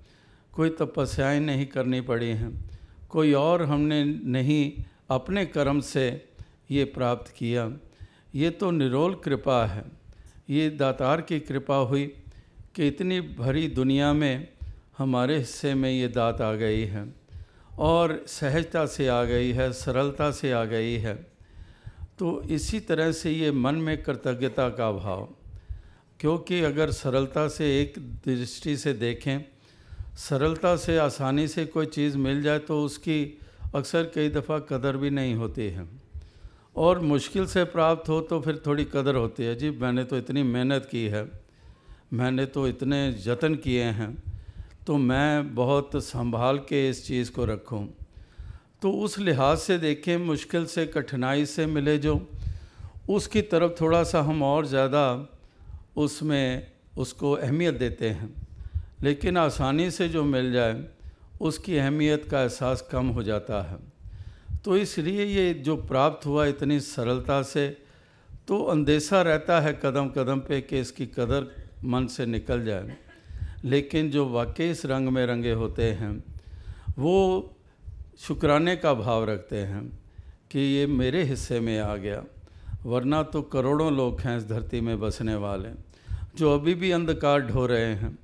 कोई 0.53 0.69
तपस्याएँ 0.69 1.39
नहीं 1.39 1.65
करनी 1.65 2.01
पड़ी 2.01 2.29
हैं। 2.29 2.68
कोई 3.09 3.33
और 3.33 3.63
हमने 3.63 4.03
नहीं 4.05 4.83
अपने 5.09 5.45
कर्म 5.45 5.79
से 5.81 6.05
ये 6.71 6.83
प्राप्त 6.85 7.33
किया। 7.37 7.71
ये 8.35 8.49
तो 8.49 8.71
निरोल 8.71 9.15
कृपा 9.15 9.65
है। 9.65 9.83
ये 10.49 10.69
दातार 10.69 11.21
की 11.21 11.39
कृपा 11.39 11.75
हुई 11.75 12.05
कि 12.75 12.87
इतनी 12.87 13.19
भरी 13.21 13.67
दुनिया 13.67 14.11
में 14.13 14.47
हमारे 14.97 15.37
हिस्से 15.37 15.73
में 15.73 15.89
ये 15.91 16.07
दात 16.07 16.41
आ 16.41 16.53
गई 16.53 16.85
है 16.85 17.05
और 17.79 18.23
सहजता 18.27 18.85
से 18.85 19.07
आ 19.07 19.23
गई 19.23 19.51
है, 19.51 19.71
सरलता 19.73 20.31
से 20.31 20.51
आ 20.51 20.63
गई 20.65 20.95
है। 20.97 21.13
तो 22.19 22.41
इसी 22.43 22.79
तरह 22.79 23.11
से 23.11 23.31
ये 23.31 23.51
मन 23.51 23.75
में 23.75 24.01
कृतज्ञता 24.03 24.69
का 24.69 24.91
भाव, 24.91 25.27
क्योंकि 26.19 26.61
अगर 26.61 26.91
सरलता 26.91 27.47
से 27.47 27.81
एक 27.81 27.93
दृष्टि 28.25 28.77
से 28.77 28.93
देखें 28.93 29.39
सरलता 30.19 30.75
से, 30.75 30.97
आसानी 30.97 31.47
से 31.47 31.65
कोई 31.67 31.85
चीज़ 31.87 32.17
मिल 32.17 32.41
जाए 32.43 32.59
तो 32.61 32.81
उसकी 32.83 33.19
अक्सर 33.75 34.11
कई 34.15 34.29
दफ़ा 34.29 34.57
कदर 34.69 34.97
भी 34.97 35.09
नहीं 35.09 35.35
होती 35.35 35.67
है। 35.69 35.87
और 36.77 36.99
मुश्किल 37.01 37.45
से 37.47 37.63
प्राप्त 37.65 38.09
हो 38.09 38.19
तो 38.21 38.39
फिर 38.41 38.61
थोड़ी 38.65 38.83
कदर 38.85 39.15
होती 39.15 39.43
है। 39.43 39.55
जी, 39.55 39.69
मैंने 39.71 40.03
तो 40.03 40.17
इतनी 40.17 40.43
मेहनत 40.45 40.87
की 40.91 41.05
है, 41.05 41.23
मैंने 42.13 42.45
तो 42.47 42.67
इतने 42.67 43.11
जतन 43.15 43.55
किए 43.57 43.83
हैं 43.83 44.11
तो 44.87 44.97
मैं 44.97 45.55
बहुत 45.55 45.95
संभाल 46.03 46.57
के 46.69 46.87
इस 46.89 47.05
चीज़ 47.07 47.31
को 47.31 47.45
रखूँ। 47.45 47.87
तो 48.81 48.91
उस 48.93 49.17
लिहाज 49.19 49.57
से 49.57 49.77
देखें, 49.77 50.17
मुश्किल 50.17 50.65
से, 50.65 50.85
कठिनाई 50.87 51.45
से 51.45 51.65
मिले 51.67 51.97
जो, 51.97 52.19
उसकी 53.09 53.41
तरफ़ 53.43 53.71
थोड़ा 53.81 54.03
सा 54.03 54.21
हम 54.21 54.43
और 54.43 54.65
ज़्यादा 54.65 55.05
उसमें 55.97 56.67
उसको 56.97 57.31
अहमियत 57.33 57.75
देते 57.75 58.09
हैं। 58.09 58.29
लेकिन 59.03 59.37
आसानी 59.37 59.91
से 59.91 60.07
जो 60.09 60.23
मिल 60.23 60.51
जाए, 60.53 60.83
उसकी 61.41 61.77
अहमियत 61.77 62.25
का 62.31 62.41
एहसास 62.41 62.87
कम 62.91 63.07
हो 63.07 63.23
जाता 63.23 63.61
है। 63.61 63.77
तो 64.65 64.77
इसलिए 64.77 65.25
ये 65.25 65.53
जो 65.53 65.75
प्राप्त 65.75 66.25
हुआ 66.25 66.45
इतनी 66.45 66.79
सरलता 66.79 67.41
से 67.41 67.67
तो 68.47 68.63
अंदेशा 68.63 69.21
रहता 69.21 69.59
है 69.61 69.79
कदम 69.83 70.09
कदम 70.09 70.39
पे 70.39 70.61
कि 70.61 70.79
इसकी 70.79 71.05
कदर 71.05 71.47
मन 71.83 72.07
से 72.07 72.25
निकल 72.25 72.65
जाए। 72.65 72.97
लेकिन 73.65 74.09
जो 74.11 74.27
वाकई 74.29 74.69
इस 74.69 74.85
रंग 74.85 75.09
में 75.09 75.25
रंगे 75.25 75.51
होते 75.51 75.91
हैं, 75.91 76.23
वो 76.99 77.55
शुक्राने 78.19 78.75
का 78.75 78.93
भाव 78.93 79.25
रखते 79.25 79.57
हैं 79.57 79.99
कि 80.51 80.59
ये 80.59 80.87
मेरे 80.87 81.23
हिस्से 81.23 81.59
में 81.59 81.79
आ 81.79 81.95
गया, 81.95 82.23
वरना 82.85 83.23
तो 83.23 83.41
करोड़ों 83.41 83.91
लोग 83.93 84.21
हैं 84.21 84.37
इस 84.37 84.47
धरती 84.47 84.81
में 84.81 84.99
बसने 84.99 85.35
वाले, 85.35 85.69
जो 86.35 86.53
अभी 86.53 86.73
भी 86.73 86.91
अंधकार 86.91 87.41
ढो 87.41 87.65
रहे 87.65 87.93
हैं। 87.95 88.17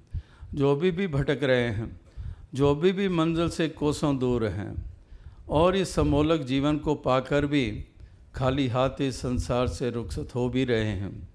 जो 0.56 0.72
अभी 0.72 0.92
भी 0.92 1.08
भटक 1.08 1.44
रहे 1.44 1.68
हैं, 1.70 2.00
जो 2.54 2.72
अभी 2.72 2.92
भी 2.92 3.10
मंजिल 3.10 3.50
से 3.50 3.68
कोसों 3.70 4.18
दूर 4.20 4.46
हैं, 4.46 4.94
और 5.50 5.76
इस 5.76 5.94
समोलक 5.94 6.42
जीवन 6.42 6.78
को 6.78 6.96
पाकर 6.96 7.46
भी 7.46 7.86
खाली 8.36 8.68
हाथ 8.68 9.02
इस 9.02 9.18
संसार 9.18 9.68
से 9.68 9.90
रुखसत 9.90 10.36
हो 10.36 10.50
भी 10.50 10.66
रहे 10.66 10.84
हैं, 10.84 11.30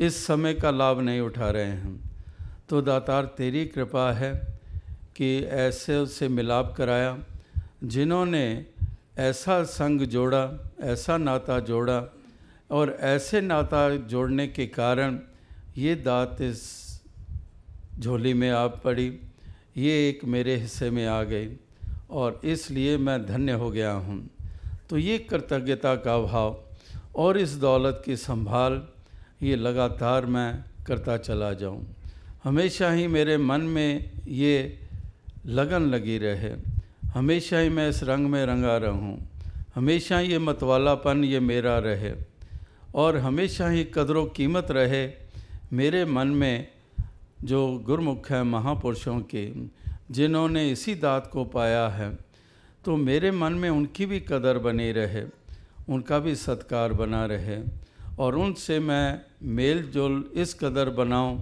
इस 0.00 0.26
समय 0.26 0.54
का 0.54 0.70
लाभ 0.70 1.00
नहीं 1.00 1.20
उठा 1.20 1.50
रहे 1.50 1.64
हैं। 1.64 2.10
तो 2.68 2.82
दातार, 2.82 3.24
तेरी 3.24 3.66
कृपा 3.66 4.12
है 4.12 4.34
कि 5.16 5.38
ऐसे 5.40 5.96
उससे 5.96 6.28
मिलाप 6.28 6.74
कराया, 6.76 7.18
जिन्होंने 7.84 8.66
ऐसा 9.18 9.62
संग 9.62 10.00
जोड़ा, 10.00 10.72
ऐसा 10.80 11.16
नाता 11.16 11.60
जोड़ा, 11.60 12.02
और 12.70 12.96
ऐसे 13.00 13.40
नाता 13.40 13.96
जोड़ने 13.96 14.46
के 14.48 14.66
कारण 14.66 15.18
ये 15.76 15.94
दात 15.94 16.40
इस 16.40 16.87
झोली 18.00 18.34
में 18.34 18.50
आप 18.50 18.80
पड़ी। 18.84 19.06
ये 19.76 20.08
एक 20.08 20.24
मेरे 20.24 20.56
हिस्से 20.56 20.90
में 20.90 21.06
आ 21.06 21.22
गई 21.22 21.48
और 22.10 22.40
इसलिए 22.44 22.96
मैं 22.96 23.26
धन्य 23.26 23.52
हो 23.52 23.70
गया 23.70 23.92
हूँ। 23.92 24.30
तो 24.90 24.98
ये 24.98 25.18
कृतज्ञता 25.18 25.94
का 25.96 26.18
भाव 26.18 26.64
और 27.16 27.38
इस 27.38 27.54
दौलत 27.54 28.02
की 28.04 28.16
संभाल, 28.16 28.82
ये 29.42 29.56
लगातार 29.56 30.26
मैं 30.26 30.64
करता 30.86 31.16
चला 31.16 31.52
जाऊँ। 31.52 31.86
हमेशा 32.44 32.90
ही 32.90 33.06
मेरे 33.06 33.36
मन 33.36 33.60
में 33.60 34.10
ये 34.28 34.78
लगन 35.46 35.82
लगी 35.82 36.18
रहे। 36.18 36.52
हमेशा 37.14 37.58
ही 37.58 37.68
मैं 37.68 37.88
इस 37.88 38.02
रंग 38.02 38.26
में 38.26 38.44
रंगा 38.46 38.76
रहूँ। 38.76 39.18
हमेशा 39.74 40.20
ये 40.20 40.38
मतवालापन 40.38 41.24
ये 41.24 41.40
मेरा 41.40 41.78
रहे। 41.78 42.12
और 42.94 43.16
हमेशा 43.16 43.68
ही 43.68 43.84
कदरों 43.84 44.26
कीमत 44.26 44.66
रहे 44.70 45.08
मेरे 45.72 46.04
मन 46.04 46.28
में 46.28 46.68
जो 47.44 47.66
गुरमुख 47.86 48.30
हैं 48.30 48.42
महापुरुषों 48.44 49.20
के, 49.34 49.46
जिन्होंने 50.10 50.70
इसी 50.70 50.94
दात 50.96 51.28
को 51.32 51.44
पाया 51.46 51.88
है 51.88 52.16
तो 52.84 52.96
मेरे 52.96 53.30
मन 53.30 53.52
में 53.52 53.68
उनकी 53.70 54.06
भी 54.06 54.20
कदर 54.20 54.58
बनी 54.58 54.90
रहे, 54.92 55.22
उनका 55.88 56.18
भी 56.18 56.34
सत्कार 56.36 56.92
बना 56.92 57.24
रहे, 57.26 57.58
और 58.18 58.36
उनसे 58.36 58.78
मैं 58.80 59.20
मेल 59.54 59.82
जोल 59.90 60.24
इस 60.34 60.54
कदर 60.54 60.90
बनाऊँ 60.90 61.38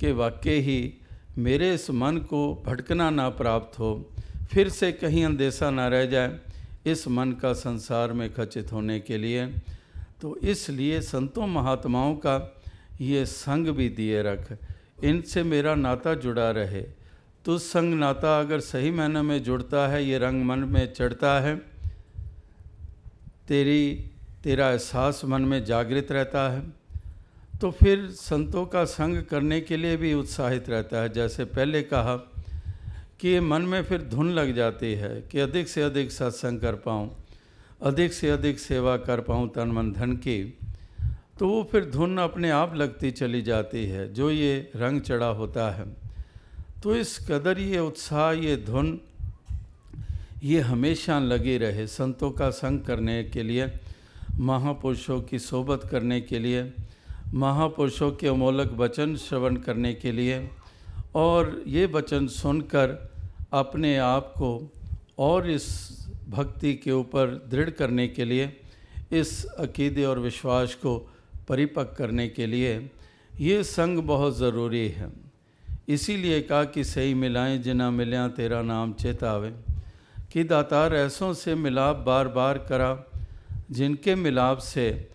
कि 0.00 0.12
वाकई 0.12 0.58
ही 0.60 0.92
मेरे 1.38 1.72
इस 1.74 1.90
मन 1.92 2.16
को 2.28 2.42
भटकना 2.66 3.08
ना 3.10 3.28
प्राप्त 3.30 3.78
हो, 3.78 3.90
फिर 4.52 4.68
से 4.68 4.92
कहीं 4.92 5.24
अंदेशा 5.24 5.70
ना 5.70 5.86
रह 5.88 6.04
जाए 6.06 6.38
इस 6.86 7.06
मन 7.08 7.32
का 7.32 7.52
संसार 7.52 8.12
में 8.12 8.32
खचित 8.34 8.72
होने 8.72 8.98
के 9.00 9.18
लिए। 9.18 9.46
तो 10.20 10.36
इसलिए 10.44 11.00
संतों 11.00 11.46
महात्माओं 11.46 12.14
का 12.16 12.36
ये 13.00 13.24
संग 13.26 13.68
भी 13.68 13.88
दिए 13.88 14.22
रख 14.22 14.52
इनसे 15.04 15.42
मेरा 15.42 15.74
नाता 15.74 16.14
जुड़ा 16.14 16.50
रहे। 16.50 16.82
तो 17.44 17.58
संग 17.58 17.94
नाता 17.94 18.38
अगर 18.40 18.60
सही 18.60 18.90
मायने 18.90 19.22
में 19.22 19.42
जुड़ता 19.42 19.86
है, 19.88 20.04
ये 20.04 20.18
रंग 20.18 20.44
मन 20.44 20.58
में 20.58 20.92
चढ़ता 20.92 21.40
है। 21.40 21.56
तेरी, 23.48 24.10
तेरा 24.44 24.70
एहसास 24.70 25.22
मन 25.24 25.42
में 25.42 25.64
जागृत 25.64 26.12
रहता 26.12 26.48
है। 26.50 26.62
तो 27.60 27.70
फिर 27.70 28.06
संतों 28.10 28.66
का 28.66 28.84
संग 28.84 29.22
करने 29.22 29.60
के 29.60 29.76
लिए 29.76 29.96
भी 29.96 30.14
उत्साहित 30.14 30.68
रहता 30.70 31.02
है। 31.02 31.08
जैसे 31.08 31.44
पहले 31.44 31.82
कहा 31.82 32.16
कि 33.20 33.40
मन 33.40 33.62
में 33.62 33.82
फिर 33.82 34.02
धुन 34.02 34.30
लग 34.30 34.54
जाती 34.54 34.92
है 34.94 35.20
कि 35.22 35.40
अधिक 35.40 35.68
से 35.68 35.82
अधिक 35.82 36.12
सत्संग 36.12 36.60
कर 36.60 36.74
पाऊँ, 36.74 37.24
अधिक 37.82 38.12
से 38.12 38.30
अधिक 38.30 38.58
सेवा 38.58 38.96
कर 38.96 39.20
पाऊँ 39.20 39.48
तन 39.48 39.68
मन 39.68 39.92
धन 39.92 40.12
की। 40.16 40.58
तो 41.40 41.48
वो 41.48 41.62
फिर 41.72 41.84
धुन 41.84 42.18
अपने 42.18 42.50
आप 42.50 42.74
लगती 42.76 43.10
चली 43.10 43.42
जाती 43.42 43.84
है, 43.86 44.12
जो 44.14 44.30
ये 44.30 44.70
रंग 44.76 45.00
चढ़ा 45.00 45.26
होता 45.26 45.70
है। 45.70 45.84
तो 46.82 46.94
इस 46.96 47.18
कदर 47.28 47.58
ये 47.58 47.78
उत्साह, 47.78 48.30
ये 48.32 48.56
धुन, 48.56 49.00
ये 50.42 50.60
हमेशा 50.60 51.18
लगी 51.18 51.56
रहे 51.58 51.86
संतों 51.86 52.30
का 52.30 52.50
संग 52.50 52.80
करने 52.80 53.24
के 53.24 53.42
लिए, 53.42 53.70
महापुरुषों 54.38 55.20
की 55.20 55.38
सोबत 55.38 55.88
करने 55.90 56.20
के 56.20 56.38
लिए, 56.38 56.72
महापुरुषों 57.34 58.10
के 58.12 58.28
अमोलक 58.28 58.72
वचन 58.72 59.16
श्रवण 59.16 59.56
करने 59.56 59.94
के 59.94 60.12
लिए, 60.12 60.50
और 61.14 61.62
ये 61.66 61.86
वचन 61.86 62.26
सुनकर 62.26 63.12
अपने 63.52 63.96
आप 63.98 64.34
को 64.38 64.72
और 65.18 65.50
इस 65.50 65.68
भक्ति 66.28 66.74
के 66.74 66.92
ऊपर 66.92 67.26
दृढ़ 67.50 67.70
करने 67.70 68.08
के 68.08 68.24
लिए, 68.24 68.60
इस 69.12 69.44
अकीदे 69.44 70.04
और 70.04 70.18
विश्वास 70.18 70.74
को 70.74 71.12
परिपक्व 71.48 71.94
करने 71.96 72.28
के 72.28 72.46
लिए 72.46 72.90
ये 73.40 73.64
संग 73.64 73.98
बहुत 73.98 74.38
ज़रूरी 74.38 74.88
है। 74.88 75.12
इसीलिए 75.88 76.40
कहा 76.40 76.64
कि 76.64 76.84
सही 76.84 77.14
मिलाएँ 77.14 77.58
जिना 77.58 77.90
मिल्या 77.90 78.28
तेरा 78.28 78.62
नाम 78.62 78.92
चेतावे। 78.92 79.54
कि 80.32 80.44
दातार 80.44 80.94
ऐसों 80.94 81.34
से 81.34 81.54
मिलाप 81.54 81.96
बार 81.96 82.28
बार 82.28 82.58
करा, 82.58 83.04
जिनके 83.70 84.14
मिलाप 84.14 84.58
से 84.58 85.08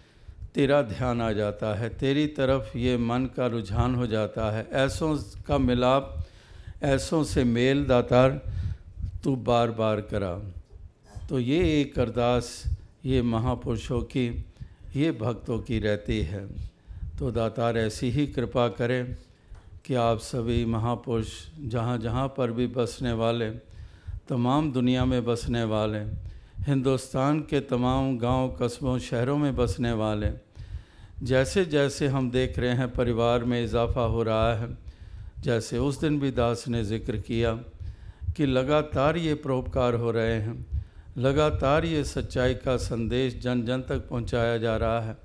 तेरा 0.55 0.81
ध्यान 0.81 1.21
आ 1.21 1.31
जाता 1.31 1.75
है। 1.75 1.89
तेरी 1.89 2.27
तरफ़ 2.27 2.77
ये 2.77 2.97
मन 2.97 3.25
का 3.25 3.47
रुझान 3.47 3.95
हो 3.95 4.07
जाता 4.07 4.57
है। 4.57 4.67
ऐसों 4.71 5.17
का 5.47 5.57
मिलाप, 5.57 6.25
ऐसों 6.83 7.23
से 7.23 7.43
मेल 7.43 7.85
दातार 7.85 8.41
तू 9.23 9.35
बार 9.35 9.71
बार 9.71 10.01
करा। 10.01 10.41
तो 11.29 11.39
ये 11.39 11.81
एक 11.81 11.99
अरदास, 11.99 12.63
ये 13.05 13.21
महापुरुषों 13.21 14.01
की 14.01 14.45
ये 14.95 15.11
भक्तों 15.11 15.59
की 15.59 15.79
रहती 15.79 16.21
है। 16.21 16.45
तो 17.19 17.31
दातार 17.31 17.77
ऐसी 17.77 18.09
ही 18.11 18.25
कृपा 18.27 18.67
करें 18.69 19.15
कि 19.85 19.95
आप 19.95 20.19
सभी 20.19 20.63
महापुरुष 20.65 21.27
जहाँ 21.59 21.97
जहाँ 21.97 22.27
पर 22.27 22.51
भी 22.51 22.67
बसने 22.67 23.13
वाले, 23.13 23.49
तमाम 24.29 24.71
दुनिया 24.71 25.05
में 25.05 25.23
बसने 25.25 25.63
वाले, 25.63 25.99
हिंदुस्तान 26.63 27.39
के 27.39 27.59
तमाम 27.59 28.17
गाँव 28.17 28.55
कस्बों, 28.61 28.97
शहरों 28.99 29.37
में 29.37 29.55
बसने 29.55 29.91
वाले, 29.91 30.31
जैसे 31.23 31.65
जैसे 31.65 32.07
हम 32.07 32.31
देख 32.31 32.59
रहे 32.59 32.73
हैं 32.73 32.87
परिवार 32.93 33.43
में 33.43 33.63
इजाफा 33.63 34.01
हो 34.01 34.23
रहा 34.23 34.53
है, 34.55 34.77
जैसे 35.39 35.77
उस 35.77 35.99
दिन 36.01 36.19
भी 36.19 36.31
दास 36.31 36.67
ने 36.67 36.83
ज़िक्र 36.83 37.17
किया 37.17 37.53
कि 38.37 38.45
लगातार 38.45 39.17
ये 39.17 39.33
परोपकार 39.35 39.93
हो 39.93 40.11
रहे 40.11 40.33
हैं। 40.33 40.74
लगातार 41.15 41.85
ये 41.85 42.03
सच्चाई 42.03 42.53
का 42.55 42.75
संदेश 42.77 43.35
जन 43.39 43.63
जन 43.65 43.81
तक 43.81 44.07
पहुँचाया 44.09 44.57
जा 44.57 44.75
रहा 44.77 44.99
है। 45.01 45.17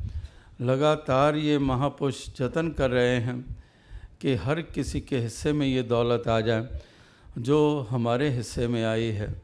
लगातार 0.61 1.37
ये 1.37 1.59
महापुरुष 1.59 2.27
जतन 2.39 2.69
कर 2.71 2.91
रहे 2.91 3.17
हैं 3.17 3.57
कि 4.21 4.35
हर 4.35 4.61
किसी 4.65 5.01
के 5.01 5.19
हिस्से 5.19 5.53
में 5.53 5.67
ये 5.67 5.83
दौलत 5.83 6.29
आ 6.29 6.41
जाए, 6.41 6.69
जो 7.39 7.87
हमारे 7.91 8.29
हिस्से 8.31 8.67
में 8.69 8.85
आई 8.85 9.11
है। 9.13 9.35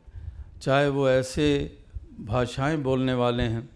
चाहे 0.63 0.89
वो 0.89 1.09
ऐसे 1.11 1.47
भाषाएँ 2.21 2.77
बोलने 2.79 3.15
वाले 3.15 3.43
हैं, 3.43 3.69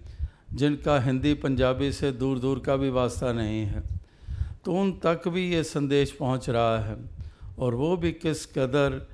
जिनका 0.54 0.98
हिंदी 1.00 1.34
पंजाबी 1.36 1.92
से 1.92 2.12
दूर 2.12 2.38
दूर 2.38 2.58
का 2.58 2.76
भी 2.76 2.90
वास्ता 2.90 3.32
नहीं 3.32 3.64
है 3.66 3.82
तो 4.64 4.72
उन 4.72 4.92
तक 5.04 5.28
भी 5.28 5.50
ये 5.50 5.62
संदेश 5.64 6.10
पहुँच 6.12 6.48
रहा 6.50 6.78
है। 6.78 6.96
और 7.58 7.74
वो 7.74 7.96
भी 7.96 8.12
किस 8.12 8.44
कदर 8.46 9.06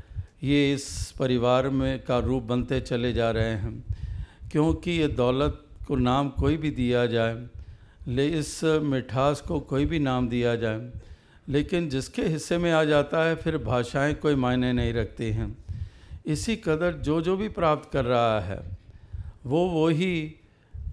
ये 0.43 0.75
इस 0.75 1.15
परिवार 1.19 1.69
में 1.69 2.05
का 2.05 2.19
रूप 2.19 2.43
बनते 2.43 2.81
चले 2.81 3.13
जा 3.13 3.31
रहे 3.31 3.55
हैं। 3.55 3.85
क्योंकि 4.53 4.91
ये 4.91 5.09
दौलत 5.09 5.65
को 5.89 5.97
नाम 5.97 6.29
कोई 6.29 6.57
भी 6.57 6.71
दिया 6.71 7.07
जाए, 7.07 7.47
ले 8.09 8.29
इस 8.29 8.65
मिठास 8.65 9.41
को 9.41 9.61
कोई 9.61 9.85
भी 9.85 9.99
नाम 9.99 10.29
दिया 10.29 10.57
जाए, 10.57 10.91
लेकिन 11.49 11.89
जिसके 11.89 12.23
हिस्से 12.23 12.59
में 12.59 12.73
आ 12.73 12.85
जाता 12.85 13.25
है, 13.25 13.37
फिर 13.37 13.59
भाषाएँ 13.59 14.15
कोई 14.15 14.35
मायने 14.35 14.73
नहीं 14.73 14.93
रखती 14.93 15.25
हैं। 15.25 15.65
इसी 16.27 16.57
कदर 16.57 16.93
जो 16.93 17.21
जो 17.21 17.37
भी 17.37 17.49
प्राप्त 17.49 17.93
कर 17.93 18.05
रहा 18.05 18.41
है, 18.41 18.79
वो 19.47 19.69
वो 19.69 19.89
ही 19.89 20.35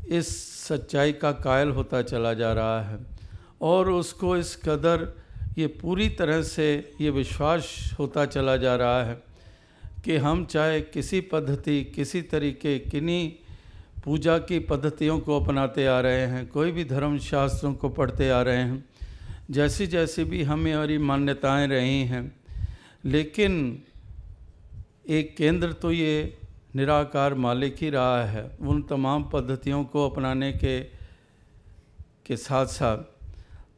इस 0.08 0.54
सच्चाई 0.64 1.12
का 1.12 1.32
कायल 1.32 1.70
होता 1.70 2.02
चला 2.02 2.34
जा 2.34 2.54
रहा 2.54 2.82
है। 2.82 3.00
और 3.62 3.90
उसको 3.90 4.38
इस 4.38 4.56
कदर 4.56 5.22
ये 5.58 5.68
पूरी 5.68 6.10
तरह 6.10 6.42
से 6.42 6.94
ये 7.02 7.10
विश्वास 7.10 7.96
होता 8.00 8.26
चला 8.26 8.58
जा 8.58 8.76
रहा 8.76 9.04
है। 9.04 9.33
कि 10.04 10.16
हम 10.18 10.46
चाहे 10.46 10.82
किसी 10.82 11.22
पद्धति, 11.22 11.84
किसी 11.96 12.22
तरीके, 12.22 12.80
किन्हीं 12.80 13.32
पूजा 14.04 14.38
की 14.38 14.60
पद्धतियों 14.60 15.20
को 15.20 15.40
अपनाते 15.40 15.86
आ 15.88 16.00
रहे 16.00 16.26
हैं, 16.28 16.48
कोई 16.48 16.72
भी 16.72 16.84
धर्म 16.84 17.18
शास्त्रों 17.20 17.74
को 17.74 17.90
पढ़ते 17.90 18.30
आ 18.30 18.42
रहे 18.42 18.58
हैं 18.58 18.84
जैसी 19.52 19.88
जैसी 19.88 20.24
भी 20.24 20.44
हमें 20.44 20.74
हमारी 20.74 20.98
मान्यताएँ 20.98 21.68
रही 21.68 22.04
हैं। 22.04 22.24
लेकिन 23.06 23.84
एक 25.10 25.36
केंद्र 25.38 25.72
तो 25.74 25.92
ये 25.92 26.38
निराकार 26.76 27.34
मालिक 27.34 27.76
ही 27.82 27.90
रहा 27.90 28.24
है, 28.26 28.44
उन 28.62 28.82
तमाम 28.82 29.24
पद्धतियों 29.24 29.84
को 29.84 30.10
अपनाने 30.10 30.52
के 30.54 30.80
के 32.26 32.38
साथ 32.38 32.66
साथ 32.66 32.98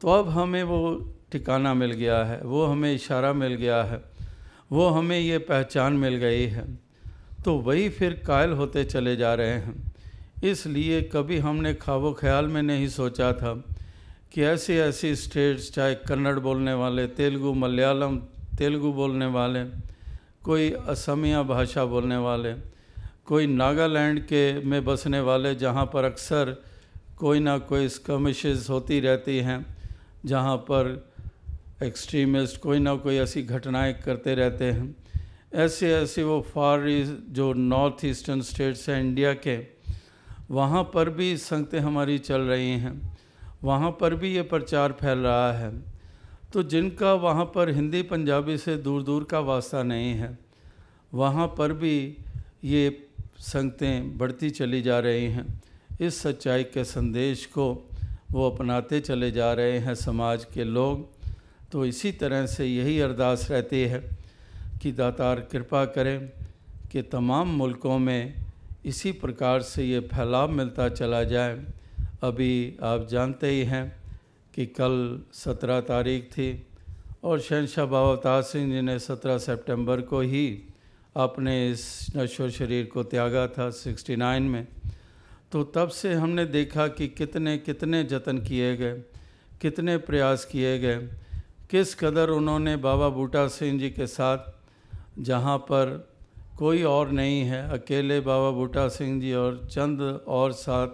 तो 0.01 0.07
अब 0.07 0.29
हमें 0.29 0.63
वो 0.63 1.13
ठिकाना 1.31 1.73
मिल 1.73 1.91
गया 1.91 2.23
है, 2.23 2.41
वो 2.41 2.65
हमें 2.65 2.93
इशारा 2.93 3.33
मिल 3.33 3.53
गया 3.55 3.83
है। 3.83 4.14
वो 4.75 4.87
हमें 4.89 5.19
ये 5.19 5.37
पहचान 5.37 5.93
मिल 5.93 6.15
गई 6.15 6.45
है। 6.45 6.63
तो 7.45 7.53
वही 7.57 7.89
फिर 7.89 8.13
कायल 8.27 8.51
होते 8.51 8.83
चले 8.83 9.15
जा 9.15 9.33
रहे 9.33 9.49
हैं। 9.49 9.93
इसलिए 10.43 11.01
कभी 11.01 11.37
हमने 11.37 11.73
खाबो 11.73 12.11
ख्याल 12.13 12.45
में 12.45 12.61
नहीं 12.63 12.87
सोचा 12.87 13.33
था 13.33 13.53
कि 14.33 14.43
ऐसी 14.43 14.73
ऐसी 14.73 15.15
स्टेट्स, 15.15 15.71
चाहे 15.71 15.95
कन्नड़ 15.95 16.39
बोलने 16.39 16.73
वाले, 16.73 17.07
तेलुगु, 17.07 17.53
मलयालम, 17.53 18.17
तेलुगु 18.57 18.91
बोलने 18.91 19.25
वाले, 19.25 19.63
कोई 20.43 20.69
असमिया 20.71 21.43
भाषा 21.43 21.85
बोलने 21.85 22.17
वाले, 22.17 22.53
कोई 23.25 23.47
नागालैंड 23.47 24.19
के 24.19 24.43
में 24.59 24.85
बसने 24.85 25.19
वाले, 25.19 25.55
जहाँ 25.55 25.85
पर 25.85 26.03
अक्सर 26.03 26.55
कोई 27.17 27.39
ना 27.39 27.57
कोई 27.57 27.87
स्कमिशेस 27.87 28.67
होती 28.69 28.99
रहती 28.99 29.37
हैं, 29.37 29.65
जहाँ 30.25 30.57
पर 30.57 31.14
एक्सट्रीमिस्ट 31.83 32.59
कोई 32.61 32.79
ना 32.79 32.95
कोई 32.95 33.15
ऐसी 33.15 33.41
घटनाएँ 33.43 33.93
करते 33.95 34.33
रहते 34.35 34.65
हैं। 34.65 34.95
ऐसे 35.55 35.93
ऐसे 35.93 36.23
वो 36.23 36.39
फार 36.49 36.85
जो 37.29 37.51
नॉर्थ 37.53 38.03
ईस्टर्न 38.05 38.41
स्टेट्स 38.41 38.87
हैं 38.89 38.99
इंडिया 39.01 39.33
के, 39.37 39.57
वहाँ 40.51 40.83
पर 40.83 41.09
भी 41.09 41.35
संगतें 41.37 41.79
हमारी 41.79 42.17
चल 42.17 42.41
रही 42.41 42.69
हैं। 42.69 43.17
वहाँ 43.63 43.91
पर 43.91 44.15
भी 44.15 44.33
ये 44.35 44.41
प्रचार 44.43 44.91
फैल 44.91 45.19
रहा 45.19 45.51
है। 45.53 45.71
तो 46.53 46.63
जिनका 46.63 47.13
वहाँ 47.13 47.45
पर 47.45 47.69
हिंदी 47.69 48.01
पंजाबी 48.03 48.57
से 48.57 48.75
दूर 48.77 49.03
दूर 49.03 49.23
का 49.23 49.39
वास्ता 49.39 49.83
नहीं 49.83 50.13
है, 50.13 50.37
वहाँ 51.13 51.47
पर 51.47 51.73
भी 51.73 52.17
ये 52.63 53.07
संगतें 53.39 54.17
बढ़ती 54.17 54.49
चली 54.49 54.81
जा 54.81 54.99
रही 54.99 55.25
हैं। 55.25 55.61
इस 56.01 56.21
सच्चाई 56.21 56.63
के 56.63 56.83
संदेश 56.83 57.45
को 57.45 57.67
वो 58.31 58.49
अपनाते 58.49 58.99
चले 58.99 59.31
जा 59.31 59.51
रहे 59.53 59.77
हैं 59.79 59.95
समाज 59.95 60.45
के 60.45 60.63
लोग। 60.63 61.14
तो 61.71 61.85
इसी 61.85 62.11
तरह 62.11 62.45
से 62.45 62.65
यही 62.65 62.99
अरदास 62.99 63.51
रहती 63.51 63.81
है 63.81 64.09
कि 64.81 64.91
दातार 64.91 65.39
कृपा 65.51 65.85
करें 65.85 66.29
कि 66.91 67.01
तमाम 67.01 67.47
मुल्कों 67.47 67.99
में 67.99 68.35
इसी 68.85 69.11
प्रकार 69.11 69.61
से 69.61 69.83
ये 69.83 69.99
फैलाव 69.99 70.51
मिलता 70.51 70.89
चला 70.89 71.23
जाए। 71.23 71.65
अभी 72.23 72.77
आप 72.83 73.07
जानते 73.07 73.49
ही 73.49 73.63
हैं 73.63 74.03
कि 74.53 74.65
कल 74.65 75.21
सत्रह 75.33 75.79
तारीख 75.81 76.23
थी 76.31 76.67
और 77.23 77.39
शहनशाह 77.39 77.85
बाबा 77.85 78.09
अवतार 78.09 78.41
सिंह 78.41 78.71
जी 78.73 78.81
ने 78.81 78.99
सत्रह 78.99 79.37
सितंबर 79.37 80.01
को 80.01 80.21
ही 80.21 80.63
अपने 81.15 81.71
इस 81.71 82.07
नश्वर 82.17 82.49
शरीर 82.49 82.85
को 82.85 83.03
त्यागा 83.03 83.47
था 83.47 83.69
69 83.71 84.41
में। 84.41 84.67
तो 85.51 85.63
तब 85.63 85.89
से 85.89 86.13
हमने 86.13 86.45
देखा 86.45 86.87
कि 86.87 87.07
कितने 87.07 87.57
कितने 87.57 88.03
जतन 88.03 88.37
किए 88.37 88.75
गए, 88.77 88.93
कितने 89.61 89.97
प्रयास 89.97 90.45
किए 90.45 90.79
गए 90.79 91.09
किस 91.69 91.93
कदर 91.95 92.29
उन्होंने 92.29 92.75
बाबा 92.77 93.07
बूटा 93.09 93.47
सिंह 93.47 93.79
जी 93.79 93.89
के 93.89 94.05
साथ, 94.07 94.37
जहाँ 95.19 95.57
पर 95.59 96.09
कोई 96.57 96.83
और 96.83 97.11
नहीं 97.11 97.41
है, 97.41 97.61
अकेले 97.69 98.19
बाबा 98.21 98.49
बूटा 98.51 98.87
सिंह 98.87 99.19
जी 99.21 99.33
और 99.33 99.57
चंद 99.71 100.01
और 100.27 100.51
साथ, 100.53 100.87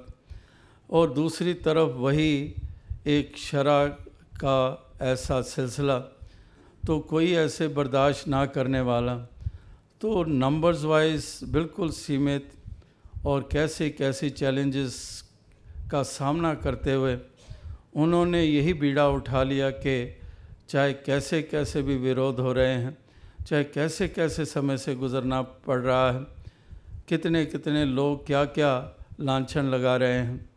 और 0.90 1.14
दूसरी 1.14 1.54
तरफ़ 1.66 1.98
वही 1.98 2.56
एक 3.08 3.38
शरा 3.38 3.86
का 4.44 4.88
ऐसा 5.02 5.42
सिलसिला 5.42 5.98
तो 6.88 7.00
कोई 7.02 7.32
ऐसे 7.34 7.68
बर्दाश्त 7.68 8.28
ना 8.28 8.46
करने 8.46 8.82
वाला। 8.82 9.16
तो 10.02 10.24
नंबर्स 10.24 10.84
वाइज 10.84 11.40
बिल्कुल 11.50 11.90
सीमित 11.92 12.52
और 13.26 13.48
कैसे 13.52 13.90
कैसे 13.90 14.30
चैलेंजेस 14.32 14.98
का 15.92 16.04
सामना 16.06 16.54
करते 16.56 16.94
हुए 16.94 17.18
उन्होंने 17.96 18.44
यही 18.44 18.74
बीड़ा 18.74 19.08
उठा 19.10 19.44
लिया 19.44 19.70
कि 19.70 19.98
चाहे 20.72 20.94
कैसे 20.94 21.42
कैसे 21.42 21.82
भी 21.82 21.96
विरोध 21.98 22.40
हो 22.40 22.54
रहे 22.54 22.74
हैं, 22.74 22.98
चाहे 23.48 23.64
कैसे 23.64 24.08
कैसे 24.08 24.46
समय 24.46 24.78
से 24.78 24.96
गुजरना 24.96 25.42
पड़ 25.42 25.80
रहा 25.80 26.12
है, 26.12 26.26
कितने 27.08 27.46
कितने 27.46 27.86
लोग 27.86 28.26
क्या 28.26 28.46
क्या 28.46 28.96
लाछन 29.20 29.66
लगा 29.66 29.96
रहे 29.98 30.18
हैं। 30.18 30.50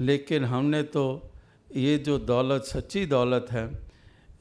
लेकिन 0.00 0.44
हमने 0.44 0.82
तो 0.82 1.30
ये 1.76 1.98
जो 1.98 2.18
दौलत, 2.18 2.64
सच्ची 2.64 3.06
दौलत 3.06 3.46
है, 3.50 3.70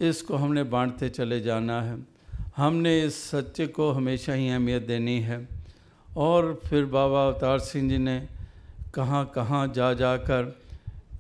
इसको 0.02 0.36
हमने 0.36 0.64
बांटते 0.64 1.10
चले 1.10 1.40
जाना 1.40 1.82
है। 1.82 1.98
हमने 2.58 3.02
इस 3.04 3.24
सच्चे 3.30 3.68
को 3.68 3.92
हमेशा 3.92 4.34
ही 4.34 4.50
अहमियत 4.50 4.84
देनी 4.84 5.20
है। 5.20 5.48
और 6.18 6.62
फिर 6.66 6.86
बाबा 6.86 7.28
अवतार 7.28 7.60
सिंह 7.60 7.90
जी 7.90 7.98
ने 7.98 8.28
कहाँ 8.94 9.32
कहाँ 9.36 9.68
जा 9.68 9.94
जाकर 9.94 10.60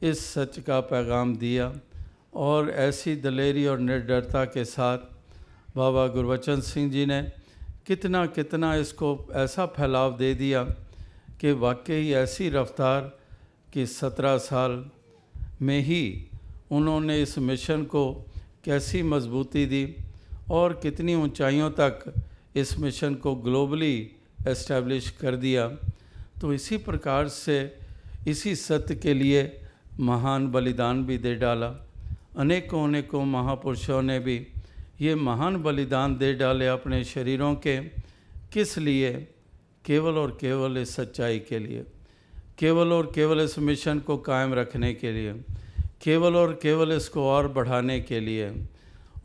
इस 0.03 0.33
सच 0.33 0.59
का 0.59 0.79
पैगाम 0.79 1.37
दिया। 1.37 1.73
और 2.35 2.69
ऐसी 2.69 3.15
दलेरी 3.15 3.65
और 3.65 3.79
निर्डरता 3.79 4.45
के 4.45 4.65
साथ 4.65 4.97
बाबा 5.75 6.07
गुरबचन 6.07 6.61
सिंह 6.61 6.91
जी 6.91 7.05
ने 7.05 7.21
कितना 7.87 8.25
कितना 8.25 8.75
इसको 8.75 9.27
ऐसा 9.33 9.65
फैलाव 9.65 10.17
दे 10.17 10.33
दिया 10.33 10.63
कि 11.41 11.51
वाकई 11.51 12.11
ऐसी 12.11 12.49
रफ्तार 12.49 13.01
कि 13.73 13.85
सत्रह 13.85 14.37
साल 14.37 14.85
में 15.61 15.79
ही 15.79 16.27
उन्होंने 16.71 17.21
इस 17.21 17.37
मिशन 17.37 17.83
को 17.83 18.03
कैसी 18.65 19.03
मजबूती 19.03 19.65
दी 19.65 19.95
और 20.51 20.73
कितनी 20.73 21.15
ऊंचाइयों 21.15 21.69
तक 21.69 22.13
इस 22.55 22.77
मिशन 22.79 23.15
को 23.15 23.35
ग्लोबली 23.35 24.11
एस्टेब्लिश 24.47 25.09
कर 25.09 25.35
दिया। 25.35 25.67
तो 26.41 26.53
इसी 26.53 26.77
प्रकार 26.77 27.27
से 27.27 27.77
इसी 28.27 28.55
सत्य 28.55 28.95
के 28.95 29.13
लिए 29.13 29.61
महान 29.99 30.47
बलिदान 30.47 31.05
भी 31.05 31.17
दे 31.17 31.35
डाला। 31.35 31.69
अनेकों 32.37 32.83
अनेकों 32.83 33.25
महापुरुषों 33.25 34.01
ने 34.01 34.19
भी 34.19 34.47
ये 35.01 35.15
महान 35.15 35.57
बलिदान 35.57 36.17
दे 36.17 36.33
डाले 36.33 36.67
अपने 36.67 37.03
शरीरों 37.03 37.55
के 37.55 37.81
किस 38.53 38.77
लिए? 38.77 39.27
केवल 39.85 40.13
और 40.13 40.37
केवल 40.41 40.77
इस 40.77 40.95
सच्चाई 40.95 41.39
के 41.39 41.59
लिए। 41.59 41.85
केवल 42.59 42.93
और 42.93 43.11
केवल 43.15 43.41
इस 43.41 43.59
मिशन 43.59 43.99
को 43.99 44.17
कायम 44.17 44.53
रखने 44.53 44.93
के 44.93 45.11
लिए। 45.11 45.33
केवल 46.01 46.35
और 46.35 46.59
केवल 46.63 46.91
इसको 46.91 47.29
और 47.29 47.47
बढ़ाने 47.47 48.01
के 48.01 48.19
लिए 48.19 48.65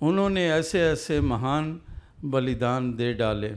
उन्होंने 0.03 0.51
ऐसे 0.51 0.81
ऐसे 0.81 1.21
महान 1.21 1.81
बलिदान 2.25 2.95
दे 2.95 3.15
डाले। 3.15 3.49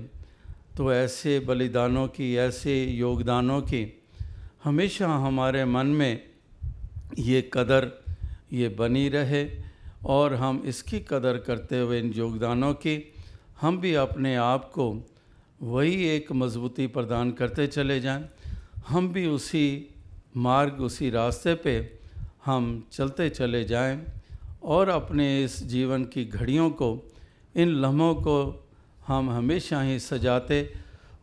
तो 0.77 0.93
ऐसे 0.93 1.39
बलिदानों 1.39 2.07
की, 2.07 2.35
ऐसे 2.35 2.85
योगदानों 2.85 3.61
की 3.61 4.01
हमेशा 4.63 5.07
हमारे 5.07 5.65
मन 5.65 5.85
में 5.85 6.23
ये 7.19 7.49
कदर 7.53 8.00
ये 8.53 8.69
बनी 8.69 9.09
रहे 9.09 9.45
और 10.05 10.33
हम 10.33 10.63
इसकी 10.65 10.99
कदर 10.99 11.37
करते 11.37 11.79
हुए 11.79 11.99
इन 11.99 12.11
योगदानों 12.13 12.73
की, 12.73 13.13
हम 13.61 13.77
भी 13.77 13.93
अपने 13.93 14.35
आप 14.35 14.71
को 14.71 15.07
वही 15.61 16.05
एक 16.05 16.31
मजबूती 16.31 16.87
प्रदान 16.87 17.31
करते 17.31 17.67
चले 17.67 17.99
जाएँ। 17.99 18.29
हम 18.87 19.07
भी 19.13 19.25
उसी 19.27 19.87
मार्ग, 20.37 20.81
उसी 20.81 21.09
रास्ते 21.09 21.53
पे 21.55 21.99
हम 22.45 22.87
चलते 22.91 23.29
चले 23.29 23.63
जाएँ 23.63 23.99
और 24.63 24.89
अपने 24.89 25.43
इस 25.43 25.63
जीवन 25.63 26.03
की 26.03 26.25
घड़ियों 26.25 26.69
को, 26.69 27.11
इन 27.55 27.69
लम्हों 27.69 28.13
को 28.15 28.67
हम 29.07 29.29
हमेशा 29.29 29.81
ही 29.81 29.99
सजाते 29.99 30.73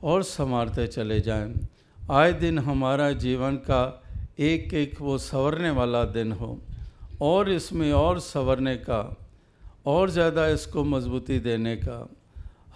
और 0.02 0.22
संवारते 0.22 0.86
चले 0.86 1.20
जाएँ। 1.20 1.54
आए 2.10 2.32
दिन 2.32 2.58
हमारा 2.58 3.10
जीवन 3.12 3.56
का 3.56 4.04
एक 4.38 4.74
एक 4.74 5.00
वो 5.00 5.18
संवरने 5.18 5.70
वाला 5.70 6.04
दिन 6.04 6.32
हो। 6.32 6.58
और 7.22 7.50
इसमें 7.50 7.92
और 7.92 8.18
संवरने 8.20 8.76
का, 8.76 9.16
और 9.86 10.10
ज़्यादा 10.10 10.46
इसको 10.48 10.84
मजबूती 10.84 11.38
देने 11.40 11.76
का। 11.76 12.08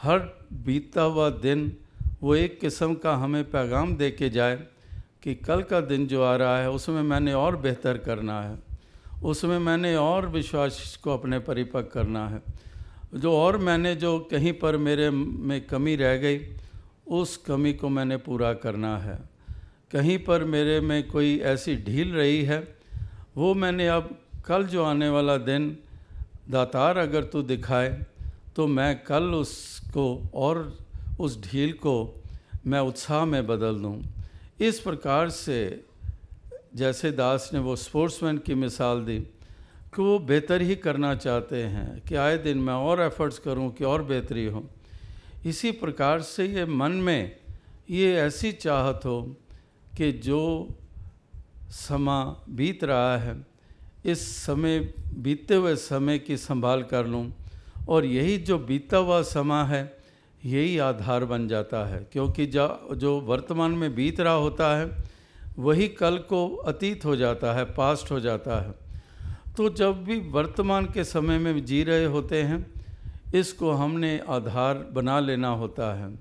हर 0.02 0.18
बीतता 0.64 1.02
हुआ 1.02 1.28
दिन 1.30 1.72
वो 2.22 2.34
एक 2.34 2.58
किस्म 2.60 2.94
का 2.94 3.14
हमें 3.14 3.44
पैगाम 3.50 3.96
दे 3.96 4.10
के 4.10 4.30
जाए 4.30 4.56
कि 5.22 5.34
कल 5.36 5.62
का 5.62 5.80
दिन 5.82 6.06
जो 6.06 6.22
आ 6.22 6.34
रहा 6.36 6.58
है, 6.58 6.70
उसमें 6.70 7.02
मैंने 7.02 7.32
और 7.32 7.56
बेहतर 7.56 7.98
करना 7.98 8.40
है। 8.42 8.58
उसमें 9.22 9.58
मैंने 9.58 9.94
और 9.96 10.26
विश्वास 10.28 10.96
को 11.04 11.10
अपने 11.10 11.38
परिपक्व 11.40 11.90
करना 11.92 12.26
है। 12.28 12.42
जो 13.14 13.32
और 13.32 13.56
मैंने 13.58 13.94
जो 13.96 14.18
कहीं 14.30 14.52
पर 14.52 14.76
मेरे 14.78 15.10
में 15.10 15.60
कमी 15.66 15.96
रह 15.96 16.16
गई, 16.16 16.38
उस 17.08 17.36
कमी 17.36 17.72
को 17.72 17.88
मैंने 17.88 18.16
पूरा 18.16 18.52
करना 18.54 18.96
है। 18.98 19.18
कहीं 19.92 20.18
पर 20.18 20.44
मेरे 20.44 20.80
में 20.80 21.08
कोई 21.08 21.38
ऐसी 21.38 21.76
ढील 21.76 22.12
रही 22.12 22.42
है, 22.44 22.58
वो 23.36 23.54
मैंने 23.54 23.88
अब 23.88 24.16
कल 24.44 24.64
जो 24.66 24.84
आने 24.84 25.08
वाला 25.08 25.36
दिन 25.38 25.76
दातार 26.50 26.98
अगर 26.98 27.24
तू 27.24 27.42
दिखाए 27.42 27.90
तो 28.56 28.66
मैं 28.66 29.02
कल 29.04 29.24
उसको 29.34 30.06
और 30.34 30.58
उस 31.20 31.40
ढील 31.42 31.72
को 31.72 31.94
मैं 32.66 32.80
उत्साह 32.80 33.24
में 33.24 33.46
बदल 33.46 33.78
दूँ। 33.78 34.02
इस 34.60 34.80
प्रकार 34.80 35.30
से 35.30 35.84
जैसे 36.76 37.10
दास 37.12 37.50
ने 37.54 37.58
वो 37.58 37.76
स्पोर्ट्समैन 37.76 38.38
की 38.38 38.54
मिसाल 38.54 39.04
दी, 39.04 39.18
कि 39.18 40.02
वो 40.02 40.18
बेहतर 40.18 40.62
ही 40.62 40.76
करना 40.76 41.14
चाहते 41.14 41.62
हैं 41.64 42.00
कि 42.00 42.14
आए 42.16 42.36
दिन 42.38 42.58
मैं 42.58 42.74
और 42.74 43.00
एफर्ट्स 43.00 43.38
करूँ 43.38 43.70
कि 43.72 43.84
और 43.84 44.02
बेहतरी 44.02 44.44
हो। 44.46 44.64
इसी 45.46 45.70
प्रकार 45.78 46.20
से 46.22 46.46
ये 46.46 46.64
मन 46.64 46.92
में 47.00 47.36
ये 47.90 48.14
ऐसी 48.16 48.52
चाहत 48.54 49.04
हो 49.04 49.20
कि 49.96 50.12
जो 50.24 50.42
समा 51.70 52.20
बीत 52.48 52.84
रहा 52.84 53.16
है 53.18 53.34
इस 54.04 54.36
समय 54.36 54.94
बीतते 55.14 55.54
हुए 55.54 55.76
समय 55.76 56.18
की 56.18 56.36
संभाल 56.36 56.82
कर 56.82 57.06
लूँ। 57.06 57.32
और 57.88 58.04
यही 58.04 58.38
जो 58.38 58.58
बीता 58.58 58.96
हुआ 58.96 59.22
समय 59.22 59.64
है, 59.64 59.96
यही 60.44 60.78
आधार 60.78 61.24
बन 61.24 61.48
जाता 61.48 61.84
है। 61.86 62.08
क्योंकि 62.12 62.46
जो 62.46 62.88
जो 62.94 63.20
वर्तमान 63.20 63.70
में 63.70 63.94
बीत 63.94 64.20
रहा 64.20 64.32
होता 64.32 64.78
है, 64.78 64.96
वही 65.58 65.88
कल 65.88 66.18
को 66.18 66.56
अतीत 66.56 67.04
हो 67.04 67.16
जाता 67.16 67.52
है, 67.52 67.64
पास्ट 67.64 68.10
हो 68.10 68.20
जाता 68.20 68.60
है। 68.60 68.74
तो 69.56 69.68
जब 69.68 70.04
भी 70.04 70.20
वर्तमान 70.20 70.86
के 70.86 71.04
समय 71.04 71.38
में 71.38 71.64
जी 71.64 71.84
रहे 71.84 72.04
होते 72.04 72.42
हैं, 72.42 72.84
इसको 73.34 73.70
हमने 73.70 74.20
आधार 74.28 74.78
बना 74.92 75.20
लेना 75.20 75.48
होता 75.48 75.94
है, 75.94 76.18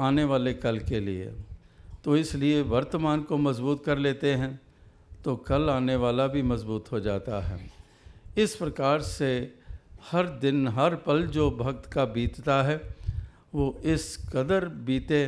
आने 0.00 0.24
वाले 0.24 0.54
कल 0.54 0.78
के 0.78 1.00
लिए। 1.00 1.32
तो 2.04 2.16
इसलिए 2.16 2.62
वर्तमान 2.62 3.22
को 3.22 3.36
मज़बूत 3.36 3.84
कर 3.84 3.98
लेते 3.98 4.34
हैं। 4.34 4.60
तो 5.26 5.36
कल 5.36 5.70
आने 5.70 5.96
वाला 5.96 6.26
भी 6.26 6.42
मज़बूत 6.42 6.92
हो 6.92 7.00
जाता 7.00 7.40
है। 7.40 7.70
इस 8.38 8.56
प्रकार 8.56 9.00
से 9.00 9.54
हर 10.12 10.26
दिन, 10.26 10.68
हर 10.68 10.94
पल 10.94 11.26
जो 11.26 11.50
भक्त 11.50 11.92
का 11.92 12.04
बीतता 12.04 12.62
है, 12.62 12.96
वो 13.54 13.80
इस 13.84 14.16
कदर 14.32 14.68
बीते 14.68 15.26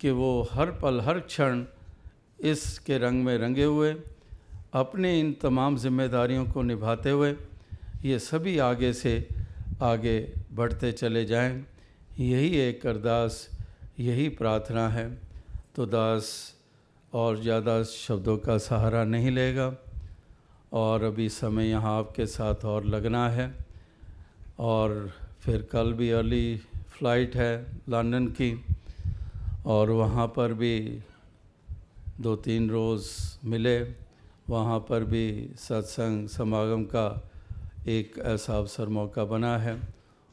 कि 0.00 0.10
वो 0.10 0.48
हर 0.52 0.70
पल, 0.70 1.00
हर 1.00 1.20
क्षण 1.20 1.64
इसके 2.40 2.98
रंग 2.98 3.24
में 3.24 3.38
रंगे 3.38 3.64
हुए, 3.64 3.96
अपने 4.72 5.20
इन 5.20 5.32
तमाम 5.32 5.76
जिम्मेदारियों 5.76 6.46
को 6.46 6.62
निभाते 6.62 7.10
हुए, 7.10 7.36
ये 8.04 8.18
सभी 8.18 8.58
आगे 8.58 8.92
से 8.92 9.28
आगे 9.82 10.32
बढ़ते 10.52 10.92
चले 10.92 11.24
जाएँ। 11.24 11.66
यही 12.18 12.56
एक 12.56 12.86
अरदास, 12.86 13.48
यही 14.00 14.28
प्रार्थना 14.28 14.88
है। 14.88 15.18
तो 15.74 15.86
दास 15.86 16.57
और 17.12 17.40
ज़्यादा 17.42 17.82
शब्दों 17.82 18.36
का 18.38 18.56
सहारा 18.58 19.04
नहीं 19.04 19.30
लेगा। 19.30 19.74
और 20.72 21.02
अभी 21.04 21.28
समय 21.28 21.68
यहाँ 21.68 21.96
आपके 21.98 22.26
साथ 22.26 22.64
और 22.64 22.84
लगना 22.84 23.28
है। 23.28 23.52
और 24.58 25.10
फिर 25.40 25.62
कल 25.72 25.92
भी 25.92 26.10
अर्ली 26.10 26.56
फ़्लाइट 26.88 27.36
है 27.36 27.54
लंदन 27.88 28.26
की। 28.26 28.52
और 29.66 29.90
वहाँ 29.90 30.26
पर 30.26 30.52
भी 30.52 30.98
दो 32.20 32.34
तीन 32.36 32.68
रोज़ 32.70 33.08
मिले। 33.44 33.78
वहाँ 34.50 34.78
पर 34.80 35.04
भी 35.04 35.50
सत्संग 35.58 36.28
समागम 36.28 36.84
का 36.84 37.08
एक 37.88 38.18
ऐसा 38.18 38.56
अवसर 38.58 38.88
मौका 38.88 39.24
बना 39.24 39.56
है। 39.58 39.78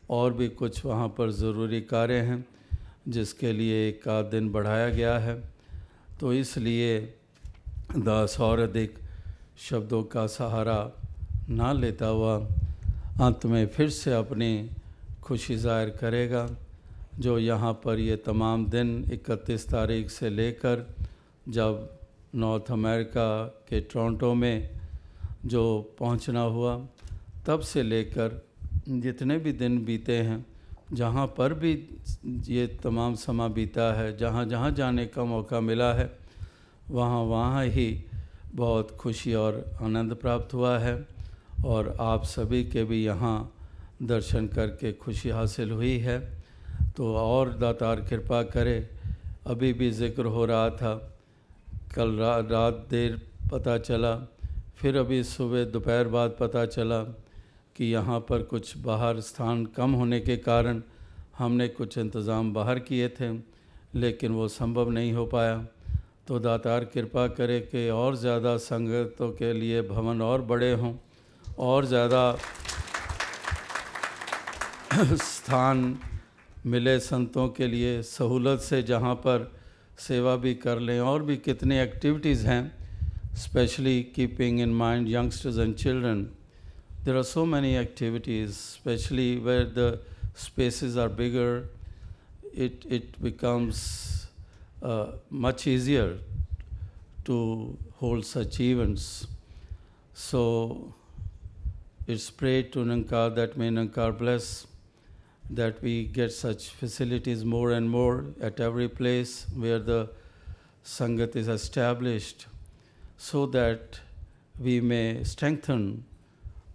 और 0.09 0.33
भी 0.33 0.47
कुछ 0.49 0.85
वहाँ 0.85 1.07
पर 1.09 1.31
ज़रूरी 1.31 1.81
कार्य 1.81 2.19
हैं, 2.19 2.45
जिसके 3.07 3.51
लिए 3.53 3.87
एक 3.89 4.07
आध 4.07 4.25
दिन 4.25 4.51
बढ़ाया 4.51 4.89
गया 4.89 5.17
है। 5.19 5.54
तो 6.19 6.33
इसलिए 6.33 6.99
दास 7.97 8.39
और 8.39 8.59
अधिक 8.59 8.97
शब्दों 9.59 10.03
का 10.03 10.25
सहारा 10.27 10.79
ना 11.49 11.71
लेता 11.73 12.05
हुआ 12.07 12.35
अंत 13.25 13.45
में 13.45 13.65
फिर 13.67 13.89
से 13.89 14.13
अपनी 14.13 14.69
खुशी 15.23 15.55
ज़ाहिर 15.55 15.89
करेगा, 15.99 16.47
जो 17.19 17.37
यहाँ 17.39 17.73
पर 17.83 17.99
ये 17.99 18.15
तमाम 18.25 18.65
दिन 18.67 18.89
31 19.13 19.67
तारीख 19.69 20.09
से 20.09 20.29
लेकर 20.29 20.85
जब 21.49 21.99
नॉर्थ 22.35 22.71
अमेरिका 22.71 23.27
के 23.69 23.79
टोरंटो 23.81 24.33
में 24.33 24.69
जो 25.45 25.63
पहुँचना 25.99 26.41
हुआ, 26.41 26.75
तब 27.47 27.59
से 27.61 27.83
लेकर 27.83 28.41
जितने 28.89 29.37
भी 29.39 29.51
दिन 29.53 29.83
बीते 29.85 30.17
हैं 30.17 30.45
जहाँ 30.93 31.25
पर 31.37 31.53
भी 31.53 31.73
ये 32.47 32.65
तमाम 32.83 33.15
समा 33.15 33.47
बीता 33.47 33.93
है 33.93 34.15
जहाँ 34.17 34.45
जहाँ 34.45 34.71
जाने 34.71 35.05
का 35.05 35.23
मौका 35.23 35.59
मिला 35.59 35.93
है 35.93 36.09
वहाँ 36.91 37.21
वहाँ 37.23 37.65
ही 37.65 37.87
बहुत 38.55 38.91
खुशी 38.99 39.33
और 39.33 39.63
आनंद 39.81 40.13
प्राप्त 40.13 40.53
हुआ 40.53 40.77
है 40.79 40.95
और 41.65 41.95
आप 41.99 42.23
सभी 42.23 42.63
के 42.63 42.83
भी 42.83 43.03
यहाँ 43.05 43.37
दर्शन 44.03 44.47
करके 44.47 44.91
खुशी 44.93 45.29
हासिल 45.29 45.71
हुई 45.71 45.97
है। 45.99 46.19
तो 46.97 47.15
और 47.15 47.49
दातार 47.59 48.01
कृपा 48.01 48.41
करे 48.43 48.77
अभी 49.47 49.71
भी 49.73 49.89
ज़िक्र 49.91 50.25
हो 50.25 50.45
रहा 50.45 50.69
था 50.69 50.93
कल 51.95 52.15
रा, 52.17 52.37
रात 52.39 52.87
देर 52.89 53.21
पता 53.51 53.77
चला 53.77 54.15
फिर 54.77 54.97
अभी 54.97 55.23
सुबह 55.23 55.63
दोपहर 55.65 56.07
बाद 56.07 56.35
पता 56.39 56.65
चला 56.65 57.01
कि 57.75 57.85
यहाँ 57.85 58.19
पर 58.19 58.43
कुछ 58.43 58.77
बाहर 58.77 59.19
स्थान 59.21 59.65
कम 59.75 59.93
होने 59.93 60.19
के 60.19 60.37
कारण 60.39 60.81
हमने 61.37 61.67
कुछ 61.69 61.97
इंतज़ाम 61.97 62.53
बाहर 62.53 62.79
किए 62.81 63.09
थे, 63.11 63.31
लेकिन 63.95 64.31
वो 64.31 64.47
संभव 64.49 64.89
नहीं 64.91 65.13
हो 65.13 65.25
पाया। 65.25 65.65
तो 66.27 66.39
दातार 66.39 66.85
कृपा 66.85 67.27
करे 67.29 67.59
कि 67.61 67.89
और 67.91 68.15
ज़्यादा 68.17 68.55
संगतों 68.59 69.29
के 69.31 69.51
लिए 69.53 69.81
भवन 69.83 70.21
और 70.21 70.41
बड़े 70.43 70.71
हों, 70.73 70.93
और 71.59 71.85
ज़्यादा 71.85 72.37
स्थान 75.23 75.97
मिले 76.65 76.99
संतों 77.01 77.47
के 77.49 77.67
लिए 77.67 78.01
सहूलत 78.03 78.59
से 78.59 78.81
जहाँ 78.83 79.13
पर 79.17 79.51
सेवा 79.99 80.35
भी 80.37 80.53
कर 80.55 80.79
लें। 80.79 80.99
और 81.01 81.23
भी 81.23 81.37
कितनी 81.39 81.77
एक्टिविटीज़ 81.79 82.45
हैं, 82.47 82.71
specially 83.37 84.01
keeping 84.15 84.59
in 84.61 84.73
mind 84.75 85.09
youngsters 85.09 85.57
and 85.57 85.75
children. 85.75 86.27
there 87.05 87.15
are 87.15 87.23
so 87.23 87.45
many 87.45 87.77
activities, 87.77 88.49
especially 88.49 89.37
where 89.37 89.63
the 89.63 89.99
spaces 90.33 90.97
are 90.97 91.07
bigger. 91.07 91.69
It 92.51 92.85
it 92.89 93.21
becomes 93.21 94.27
uh, 94.81 95.11
much 95.29 95.67
easier 95.67 96.17
to 97.25 97.77
hold 97.99 98.25
such 98.25 98.59
events. 98.59 99.27
So 100.13 100.93
it's 102.07 102.31
prayed 102.31 102.73
to 102.73 102.79
Nankar 102.79 103.35
that 103.35 103.55
may 103.55 103.69
Nankar 103.69 104.17
bless 104.17 104.65
that 105.49 105.81
we 105.83 106.05
get 106.05 106.33
such 106.33 106.69
facilities 106.69 107.45
more 107.45 107.71
and 107.71 107.87
more 107.87 108.25
at 108.41 108.59
every 108.59 108.89
place 108.89 109.45
where 109.53 109.77
the 109.77 110.09
Sangat 110.83 111.35
is 111.35 111.47
established 111.47 112.47
so 113.17 113.45
that 113.45 113.99
we 114.57 114.81
may 114.81 115.23
strengthen 115.23 116.03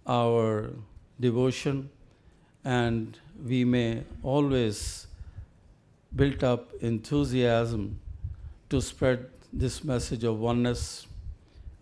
our 0.07 0.69
devotion 1.19 1.89
and 2.63 3.17
we 3.45 3.63
may 3.63 4.03
always 4.23 5.07
build 6.15 6.43
up 6.43 6.71
enthusiasm 6.81 7.99
to 8.69 8.81
spread 8.81 9.25
this 9.51 9.83
message 9.83 10.23
of 10.23 10.39
oneness. 10.39 11.07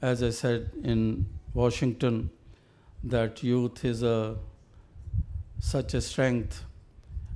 As 0.01 0.23
I 0.23 0.29
said 0.29 0.71
in 0.83 1.25
Washington, 1.53 2.29
that 3.03 3.43
youth 3.43 3.83
is 3.83 4.03
a 4.03 4.37
such 5.59 5.93
a 5.93 6.01
strength 6.01 6.63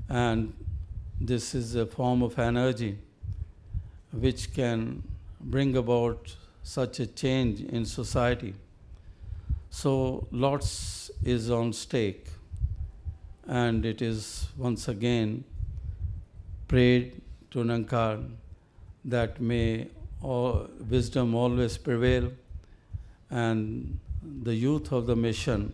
and 0.08 0.54
this 1.20 1.54
is 1.54 1.76
a 1.76 1.86
form 1.86 2.22
of 2.22 2.40
energy 2.40 2.98
which 4.12 4.54
can 4.54 5.04
bring 5.42 5.76
about 5.76 6.36
such 6.62 7.00
a 7.00 7.08
change 7.08 7.62
in 7.62 7.86
society. 7.86 8.54
So, 9.76 10.28
lots 10.30 11.10
is 11.26 11.50
on 11.50 11.74
stake, 11.74 12.28
and 13.48 13.84
it 13.84 14.04
is 14.04 14.50
once 14.56 14.88
again 14.88 15.46
prayed 16.68 17.20
to 17.50 17.64
Nankar 17.64 18.24
that 19.04 19.42
may 19.42 19.88
all, 20.22 20.70
wisdom 20.88 21.34
always 21.34 21.76
prevail 21.80 22.32
and 23.32 24.00
the 24.44 24.54
youth 24.54 24.92
of 24.92 25.08
the 25.08 25.16
mission 25.16 25.74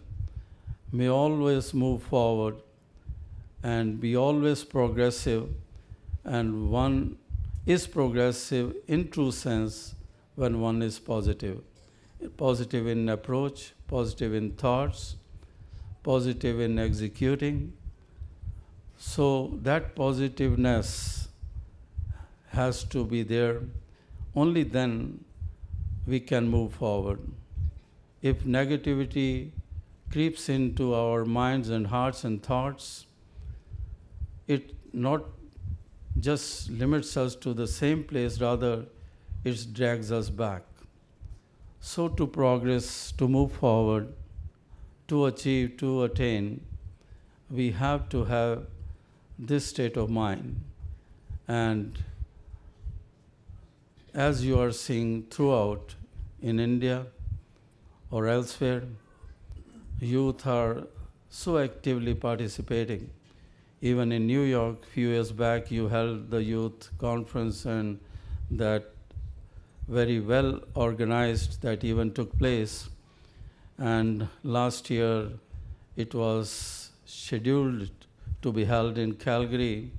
may 0.94 1.10
always 1.10 1.74
move 1.74 2.02
forward 2.02 2.56
and 3.64 4.00
be 4.00 4.16
always 4.16 4.64
progressive, 4.64 5.50
and 6.24 6.72
one 6.72 7.18
is 7.66 7.86
progressive 7.86 8.74
in 8.88 9.10
true 9.10 9.34
sense 9.34 9.94
when 10.36 10.62
one 10.62 10.82
is 10.82 10.98
positive. 11.00 11.60
Positive 12.38 12.88
in 12.88 13.08
approach, 13.10 13.74
positive 13.88 14.34
in 14.34 14.52
thoughts, 14.52 15.16
positive 16.04 16.60
in 16.60 16.78
executing. 16.78 17.74
So 18.98 19.58
that 19.64 19.96
positiveness 19.96 21.30
has 22.50 22.84
to 22.86 23.06
be 23.06 23.24
there. 23.24 23.62
Only 24.36 24.64
then 24.64 25.24
we 26.06 26.20
can 26.20 26.50
move 26.50 26.74
forward. 26.74 27.20
If 28.22 28.44
negativity 28.44 29.52
creeps 30.12 30.50
into 30.50 30.94
our 30.94 31.24
minds 31.24 31.70
and 31.70 31.88
hearts 31.88 32.24
and 32.24 32.44
thoughts, 32.44 33.06
it 34.48 34.76
not 34.92 35.24
just 36.20 36.70
limits 36.70 37.16
us 37.16 37.36
to 37.36 37.54
the 37.54 37.68
same 37.68 38.04
place, 38.04 38.42
rather, 38.42 38.86
it 39.44 39.74
drags 39.74 40.12
us 40.12 40.30
back. 40.30 40.64
So, 41.82 42.08
to 42.08 42.28
progress, 42.28 43.12
to 43.14 43.28
move 43.28 43.54
forward, 43.54 44.14
to 45.08 45.26
achieve, 45.26 45.78
to 45.78 46.04
attain, 46.04 46.62
we 47.50 47.72
have 47.72 48.10
to 48.10 48.26
have 48.26 48.66
this 49.38 49.68
state 49.68 49.98
of 49.98 50.10
mind. 50.10 50.62
And 51.48 52.04
as 54.14 54.46
you 54.46 54.60
are 54.60 54.72
seeing 54.72 55.24
throughout 55.32 55.96
in 56.42 56.60
India 56.60 57.08
or 58.12 58.28
elsewhere, 58.28 58.84
youth 60.00 60.46
are 60.46 60.84
so 61.30 61.58
actively 61.58 62.14
participating 62.14 63.10
even 63.82 64.12
in 64.12 64.28
New 64.28 64.42
York, 64.42 64.86
few 64.86 65.10
years 65.10 65.32
back, 65.32 65.72
you 65.72 65.88
held 65.88 66.30
the 66.30 66.44
youth 66.44 66.90
conference, 66.98 67.66
and 67.66 68.00
that 68.52 68.92
very 69.90 70.20
well 70.20 70.60
organized 70.76 71.62
that 71.64 71.84
even 71.84 72.12
took 72.14 72.38
place. 72.38 72.90
And 73.78 74.28
last 74.44 74.90
year, 74.90 75.30
it 75.96 76.14
was 76.14 76.92
scheduled 77.06 77.90
to 78.44 78.52
be 78.52 78.66
held 78.66 78.98
in 79.00 79.16
Calgary, 79.16 79.92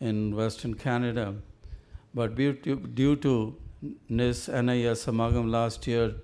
in 0.00 0.36
Western 0.36 0.74
Canada. 0.74 1.34
But 2.14 2.36
due 2.36 2.52
to, 2.52 2.76
due 2.76 3.16
to 3.16 3.56
NIS 4.08 4.48
NIS 4.48 5.04
Samagam 5.06 5.50
last 5.50 5.86
year, 5.86 6.14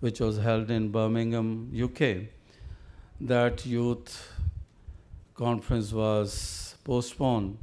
which 0.00 0.20
was 0.20 0.38
held 0.38 0.70
in 0.70 0.90
Birmingham, 0.90 1.70
UK, 1.82 2.28
that 3.20 3.64
youth 3.64 4.30
conference 5.34 5.92
was 5.92 6.74
postponed, 6.84 7.56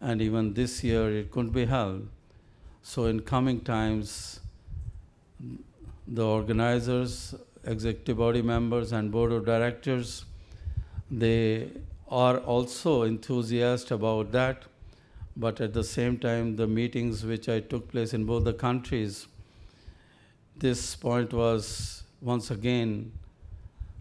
and 0.00 0.22
even 0.22 0.54
this 0.54 0.84
year 0.84 1.10
it 1.10 1.30
couldn't 1.32 1.50
be 1.50 1.66
held. 1.66 2.08
So, 2.84 3.06
in 3.06 3.20
coming 3.20 3.60
times, 3.60 4.40
the 6.06 6.26
organizers, 6.26 7.34
executive 7.64 8.18
body 8.18 8.42
members, 8.42 8.90
and 8.90 9.12
board 9.12 9.30
of 9.30 9.46
directors, 9.46 10.24
they 11.08 11.70
are 12.08 12.38
also 12.38 13.02
enthusiastic 13.02 13.92
about 13.92 14.32
that. 14.32 14.64
But 15.36 15.60
at 15.60 15.72
the 15.72 15.84
same 15.84 16.18
time, 16.18 16.56
the 16.56 16.66
meetings 16.66 17.24
which 17.24 17.48
I 17.48 17.60
took 17.60 17.88
place 17.88 18.12
in 18.12 18.24
both 18.24 18.44
the 18.44 18.52
countries, 18.52 19.28
this 20.56 20.96
point 20.96 21.32
was 21.32 22.02
once 22.20 22.50
again 22.50 23.12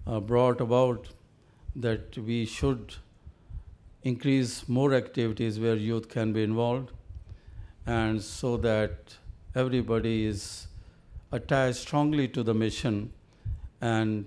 uh, 0.07 0.19
brought 0.19 0.59
about 0.59 1.07
that 1.75 2.17
we 2.17 2.45
should 2.45 2.95
increase 4.03 4.67
more 4.67 4.93
activities 4.93 5.59
where 5.59 5.75
youth 5.75 6.09
can 6.09 6.33
be 6.33 6.43
involved 6.43 6.91
and 7.86 8.22
so 8.22 8.56
that 8.56 9.16
everybody 9.54 10.26
is 10.26 10.66
attached 11.32 11.78
strongly 11.78 12.28
to 12.28 12.42
the 12.42 12.54
mission 12.54 13.12
and 13.80 14.24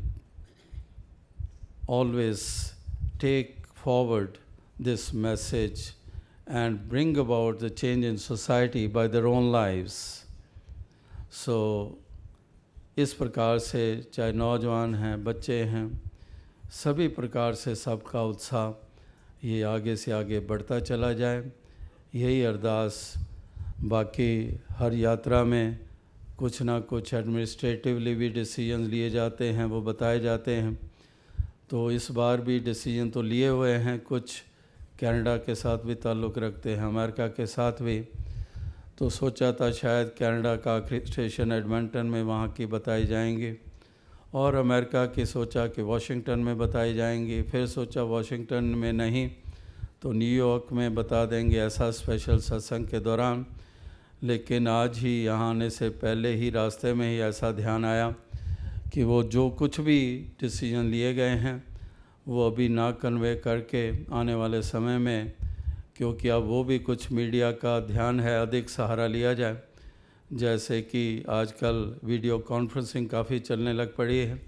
always 1.87 2.73
take 3.19 3.67
forward 3.67 4.37
this 4.79 5.11
message 5.13 5.93
and 6.47 6.87
bring 6.89 7.17
about 7.17 7.59
the 7.59 7.69
change 7.69 8.05
in 8.05 8.17
society 8.17 8.87
by 8.87 9.07
their 9.07 9.27
own 9.27 9.51
lives. 9.51 10.25
So 11.29 11.97
इस 12.97 13.13
प्रकार 13.13 13.57
से 13.59 13.81
चाहे 14.13 14.31
नौजवान 14.33 14.95
हैं 14.95 15.23
बच्चे 15.23 15.63
हैं 15.73 15.87
सभी 16.83 17.07
प्रकार 17.17 17.53
से 17.55 17.75
सबका 17.75 18.23
उत्साह 18.31 19.47
ये 19.47 19.61
आगे 19.63 19.95
से 19.95 20.11
आगे 20.11 20.39
बढ़ता 20.49 20.79
चला 20.79 21.11
जाए 21.21 21.43
यही 22.15 22.41
अरदास 22.43 22.97
बाकी 23.84 24.60
हर 24.70 24.94
यात्रा 24.94 25.44
में 25.44 25.78
कुछ 26.38 26.62
ना 26.62 26.78
कुछ 26.80 27.12
एडमिनिस्ट्रेटिवली 27.14 28.14
भी 28.14 28.28
डिसीज़न 28.28 28.80
लिए 28.80 29.10
जाते 29.10 29.48
हैं, 29.48 29.64
वो 29.64 29.80
बताए 29.82 30.20
जाते 30.20 30.54
हैं। 30.54 30.78
तो 31.70 31.90
इस 31.90 32.10
बार 32.10 32.40
भी 32.40 32.58
डिसीज़न 32.60 33.10
तो 33.10 33.22
लिए 33.22 33.48
हुए 33.48 33.72
हैं, 33.72 33.98
कुछ 34.00 34.42
कनाडा 35.00 35.36
के 35.36 35.54
साथ 35.54 35.78
भी 35.78 35.94
ताल्लुक़ 35.94 36.38
रखते 36.38 36.70
हैं, 36.70 36.84
अमेरिका 36.84 37.26
के 37.28 37.46
साथ 37.46 37.82
भी। 37.82 38.00
तो 38.98 39.10
सोचा 39.10 39.52
था 39.52 39.70
शायद 39.72 40.10
कनाडा 40.18 40.54
का 40.56 40.76
आखिरी 40.76 41.06
स्टेशन 41.06 41.52
एडमंटन 41.52 42.06
में 42.06 42.22
वहाँ 42.22 42.48
की 42.48 42.66
बताई 42.66 43.04
जाएँगी 43.04 43.52
और 44.34 44.54
अमेरिका 44.54 45.04
की 45.06 45.26
सोचा 45.26 45.66
कि 45.66 45.82
वाशिंगटन 45.82 46.38
में 46.38 46.56
बताई 46.58 46.94
जाएँगी। 46.94 47.42
फिर 47.42 47.66
सोचा 47.66 48.02
वाशिंगटन 48.02 48.64
में 48.64 48.92
नहीं 48.92 49.28
तो 50.02 50.12
न्यूयॉर्क 50.12 50.72
में 50.72 50.94
बता 50.94 51.24
देंगे 51.26 51.58
ऐसा 51.58 51.90
स्पेशल 51.90 52.38
सत्संग 52.38 52.86
के 52.86 53.00
दौरान। 53.00 53.44
लेकिन 54.24 54.68
आज 54.68 54.98
ही 54.98 55.24
यहाँ 55.24 55.48
आने 55.50 55.68
से 55.70 55.88
पहले 55.88 56.32
ही 56.34 56.50
रास्ते 56.50 56.92
में 56.94 57.08
ही 57.08 57.18
ऐसा 57.20 57.50
ध्यान 57.52 57.84
आया 57.84 58.14
कि 58.92 59.02
वो 59.02 59.22
जो 59.22 59.48
कुछ 59.50 59.80
भी 59.80 60.00
डिसीज़न 60.40 60.84
लिए 60.84 61.12
गए 61.14 61.36
हैं, 61.36 61.62
वो 62.28 62.46
अभी 62.46 62.68
ना 62.68 62.90
कन्वे 62.90 63.34
करके 63.36 63.90
आने 64.14 64.34
वाले 64.34 64.62
समय 64.62 64.98
में, 64.98 65.32
क्योंकि 65.96 66.28
अब 66.28 66.42
वो 66.42 66.62
भी 66.64 66.78
कुछ 66.78 67.10
मीडिया 67.12 67.50
का 67.52 67.78
ध्यान 67.80 68.20
है, 68.20 68.40
अधिक 68.40 68.70
सहारा 68.70 69.06
लिया 69.06 69.34
जाए। 69.34 69.58
जैसे 70.32 70.80
कि 70.82 71.24
आजकल 71.28 71.94
वीडियो 72.04 72.38
कॉन्फ्रेंसिंग 72.38 73.08
काफ़ी 73.08 73.38
चलने 73.38 73.72
लग 73.72 73.94
पड़ी 73.96 74.18
है। 74.18 74.40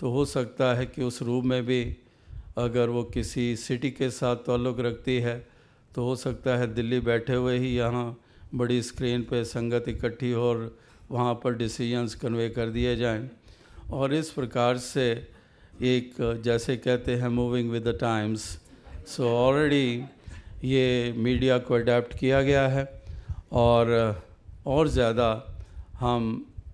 तो 0.00 0.10
हो 0.10 0.24
सकता 0.24 0.74
है 0.74 0.86
कि 0.86 1.02
उस 1.02 1.22
रूप 1.22 1.44
में 1.44 1.64
भी 1.66 1.84
अगर 2.58 2.88
वो 2.88 3.02
किसी 3.04 3.54
सिटी 3.56 3.90
के 3.90 4.10
साथ 4.10 4.36
ताल्लुक़ 4.36 4.80
रखती 4.80 5.16
है 5.20 5.38
तो 5.94 6.04
हो 6.04 6.16
सकता 6.16 6.56
है 6.56 6.74
दिल्ली 6.74 7.00
बैठे 7.00 7.34
हुए 7.34 7.58
ही 7.58 7.76
यहाँ 7.76 8.21
बड़ी 8.54 8.82
स्क्रीन 8.82 9.22
पे 9.22 9.44
संगत 9.44 9.84
इकट्ठी 9.88 10.30
हो 10.32 10.42
और 10.42 10.76
वहाँ 11.10 11.34
पर 11.34 11.54
डिसीजंस 11.56 12.14
कन्वे 12.14 12.48
कर 12.50 12.68
दिए 12.70 12.96
जाएँ। 12.96 13.28
और 13.90 14.14
इस 14.14 14.30
प्रकार 14.30 14.78
से 14.78 15.10
एक, 15.82 16.40
जैसे 16.44 16.76
कहते 16.76 17.14
हैं 17.16 17.28
moving 17.28 17.70
with 17.70 17.88
the 17.88 17.96
times 18.00 18.42
so 19.06 19.28
already 19.28 20.04
ये 20.64 21.12
मीडिया 21.16 21.58
को 21.58 21.74
अडेप्ट 21.74 22.18
किया 22.18 22.42
गया 22.42 22.66
है 22.68 22.84
और 23.52 23.90
और 24.66 24.88
ज़्यादा 24.88 25.30
हम 26.00 26.28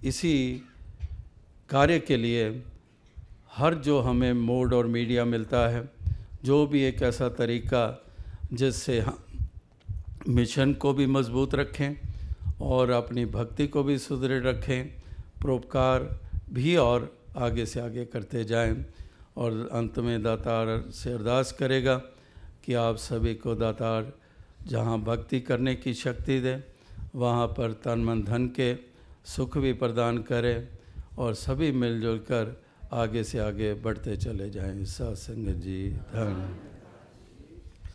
इसी 0.04 0.34
कार्य 1.68 1.98
के 2.00 2.16
लिए 2.16 2.48
हर 3.56 3.74
जो 3.84 3.98
हमें 4.00 4.32
मोड 4.32 4.74
और 4.74 4.86
मीडिया 4.86 5.24
मिलता 5.24 5.66
है, 5.68 5.82
जो 6.44 6.66
भी 6.66 6.82
एक 6.82 7.02
ऐसा 7.02 7.28
तरीका 7.28 7.82
जिससे 8.52 8.98
हम 9.00 9.18
मिशन 10.28 10.72
को 10.74 10.92
भी 10.92 11.06
मज़बूत 11.06 11.54
रखें 11.54 11.96
और 12.60 12.90
अपनी 12.90 13.24
भक्ति 13.26 13.66
को 13.66 13.82
भी 13.82 13.98
सुदृढ़ 13.98 14.42
रखें, 14.42 14.84
परोपकार 15.42 16.08
भी 16.52 16.76
और 16.76 17.12
आगे 17.36 17.66
से 17.66 17.80
आगे 17.80 18.04
करते 18.04 18.44
जाएँ। 18.44 18.84
और 19.36 19.68
अंत 19.72 19.98
में 19.98 20.22
दातार 20.22 20.90
से 20.92 21.12
अरदास 21.12 21.52
करेगा 21.52 21.96
कि 22.64 22.74
आप 22.74 22.96
सभी 22.96 23.34
को 23.34 23.54
दातार 23.54 24.12
जहाँ 24.66 24.98
भक्ति 25.00 25.40
करने 25.40 25.74
की 25.74 25.94
शक्ति 25.94 26.40
दे, 26.40 26.56
वहाँ 27.14 27.46
पर 27.48 27.72
तन 27.84 28.04
मन 28.04 28.22
धन 28.22 28.46
के 28.50 28.74
सुख 29.26 29.58
भी 29.58 29.72
प्रदान 29.72 30.18
करे 30.22 30.68
और 31.18 31.34
सभी 31.34 31.70
मिलजुल 31.72 32.18
कर 32.18 32.56
आगे 32.92 33.24
से 33.24 33.38
आगे 33.38 33.74
बढ़ते 33.74 34.16
चले 34.16 34.50
जाएँ। 34.50 34.84
सत्संग 34.84 35.54
जी 35.60 35.88
धन 36.12 36.34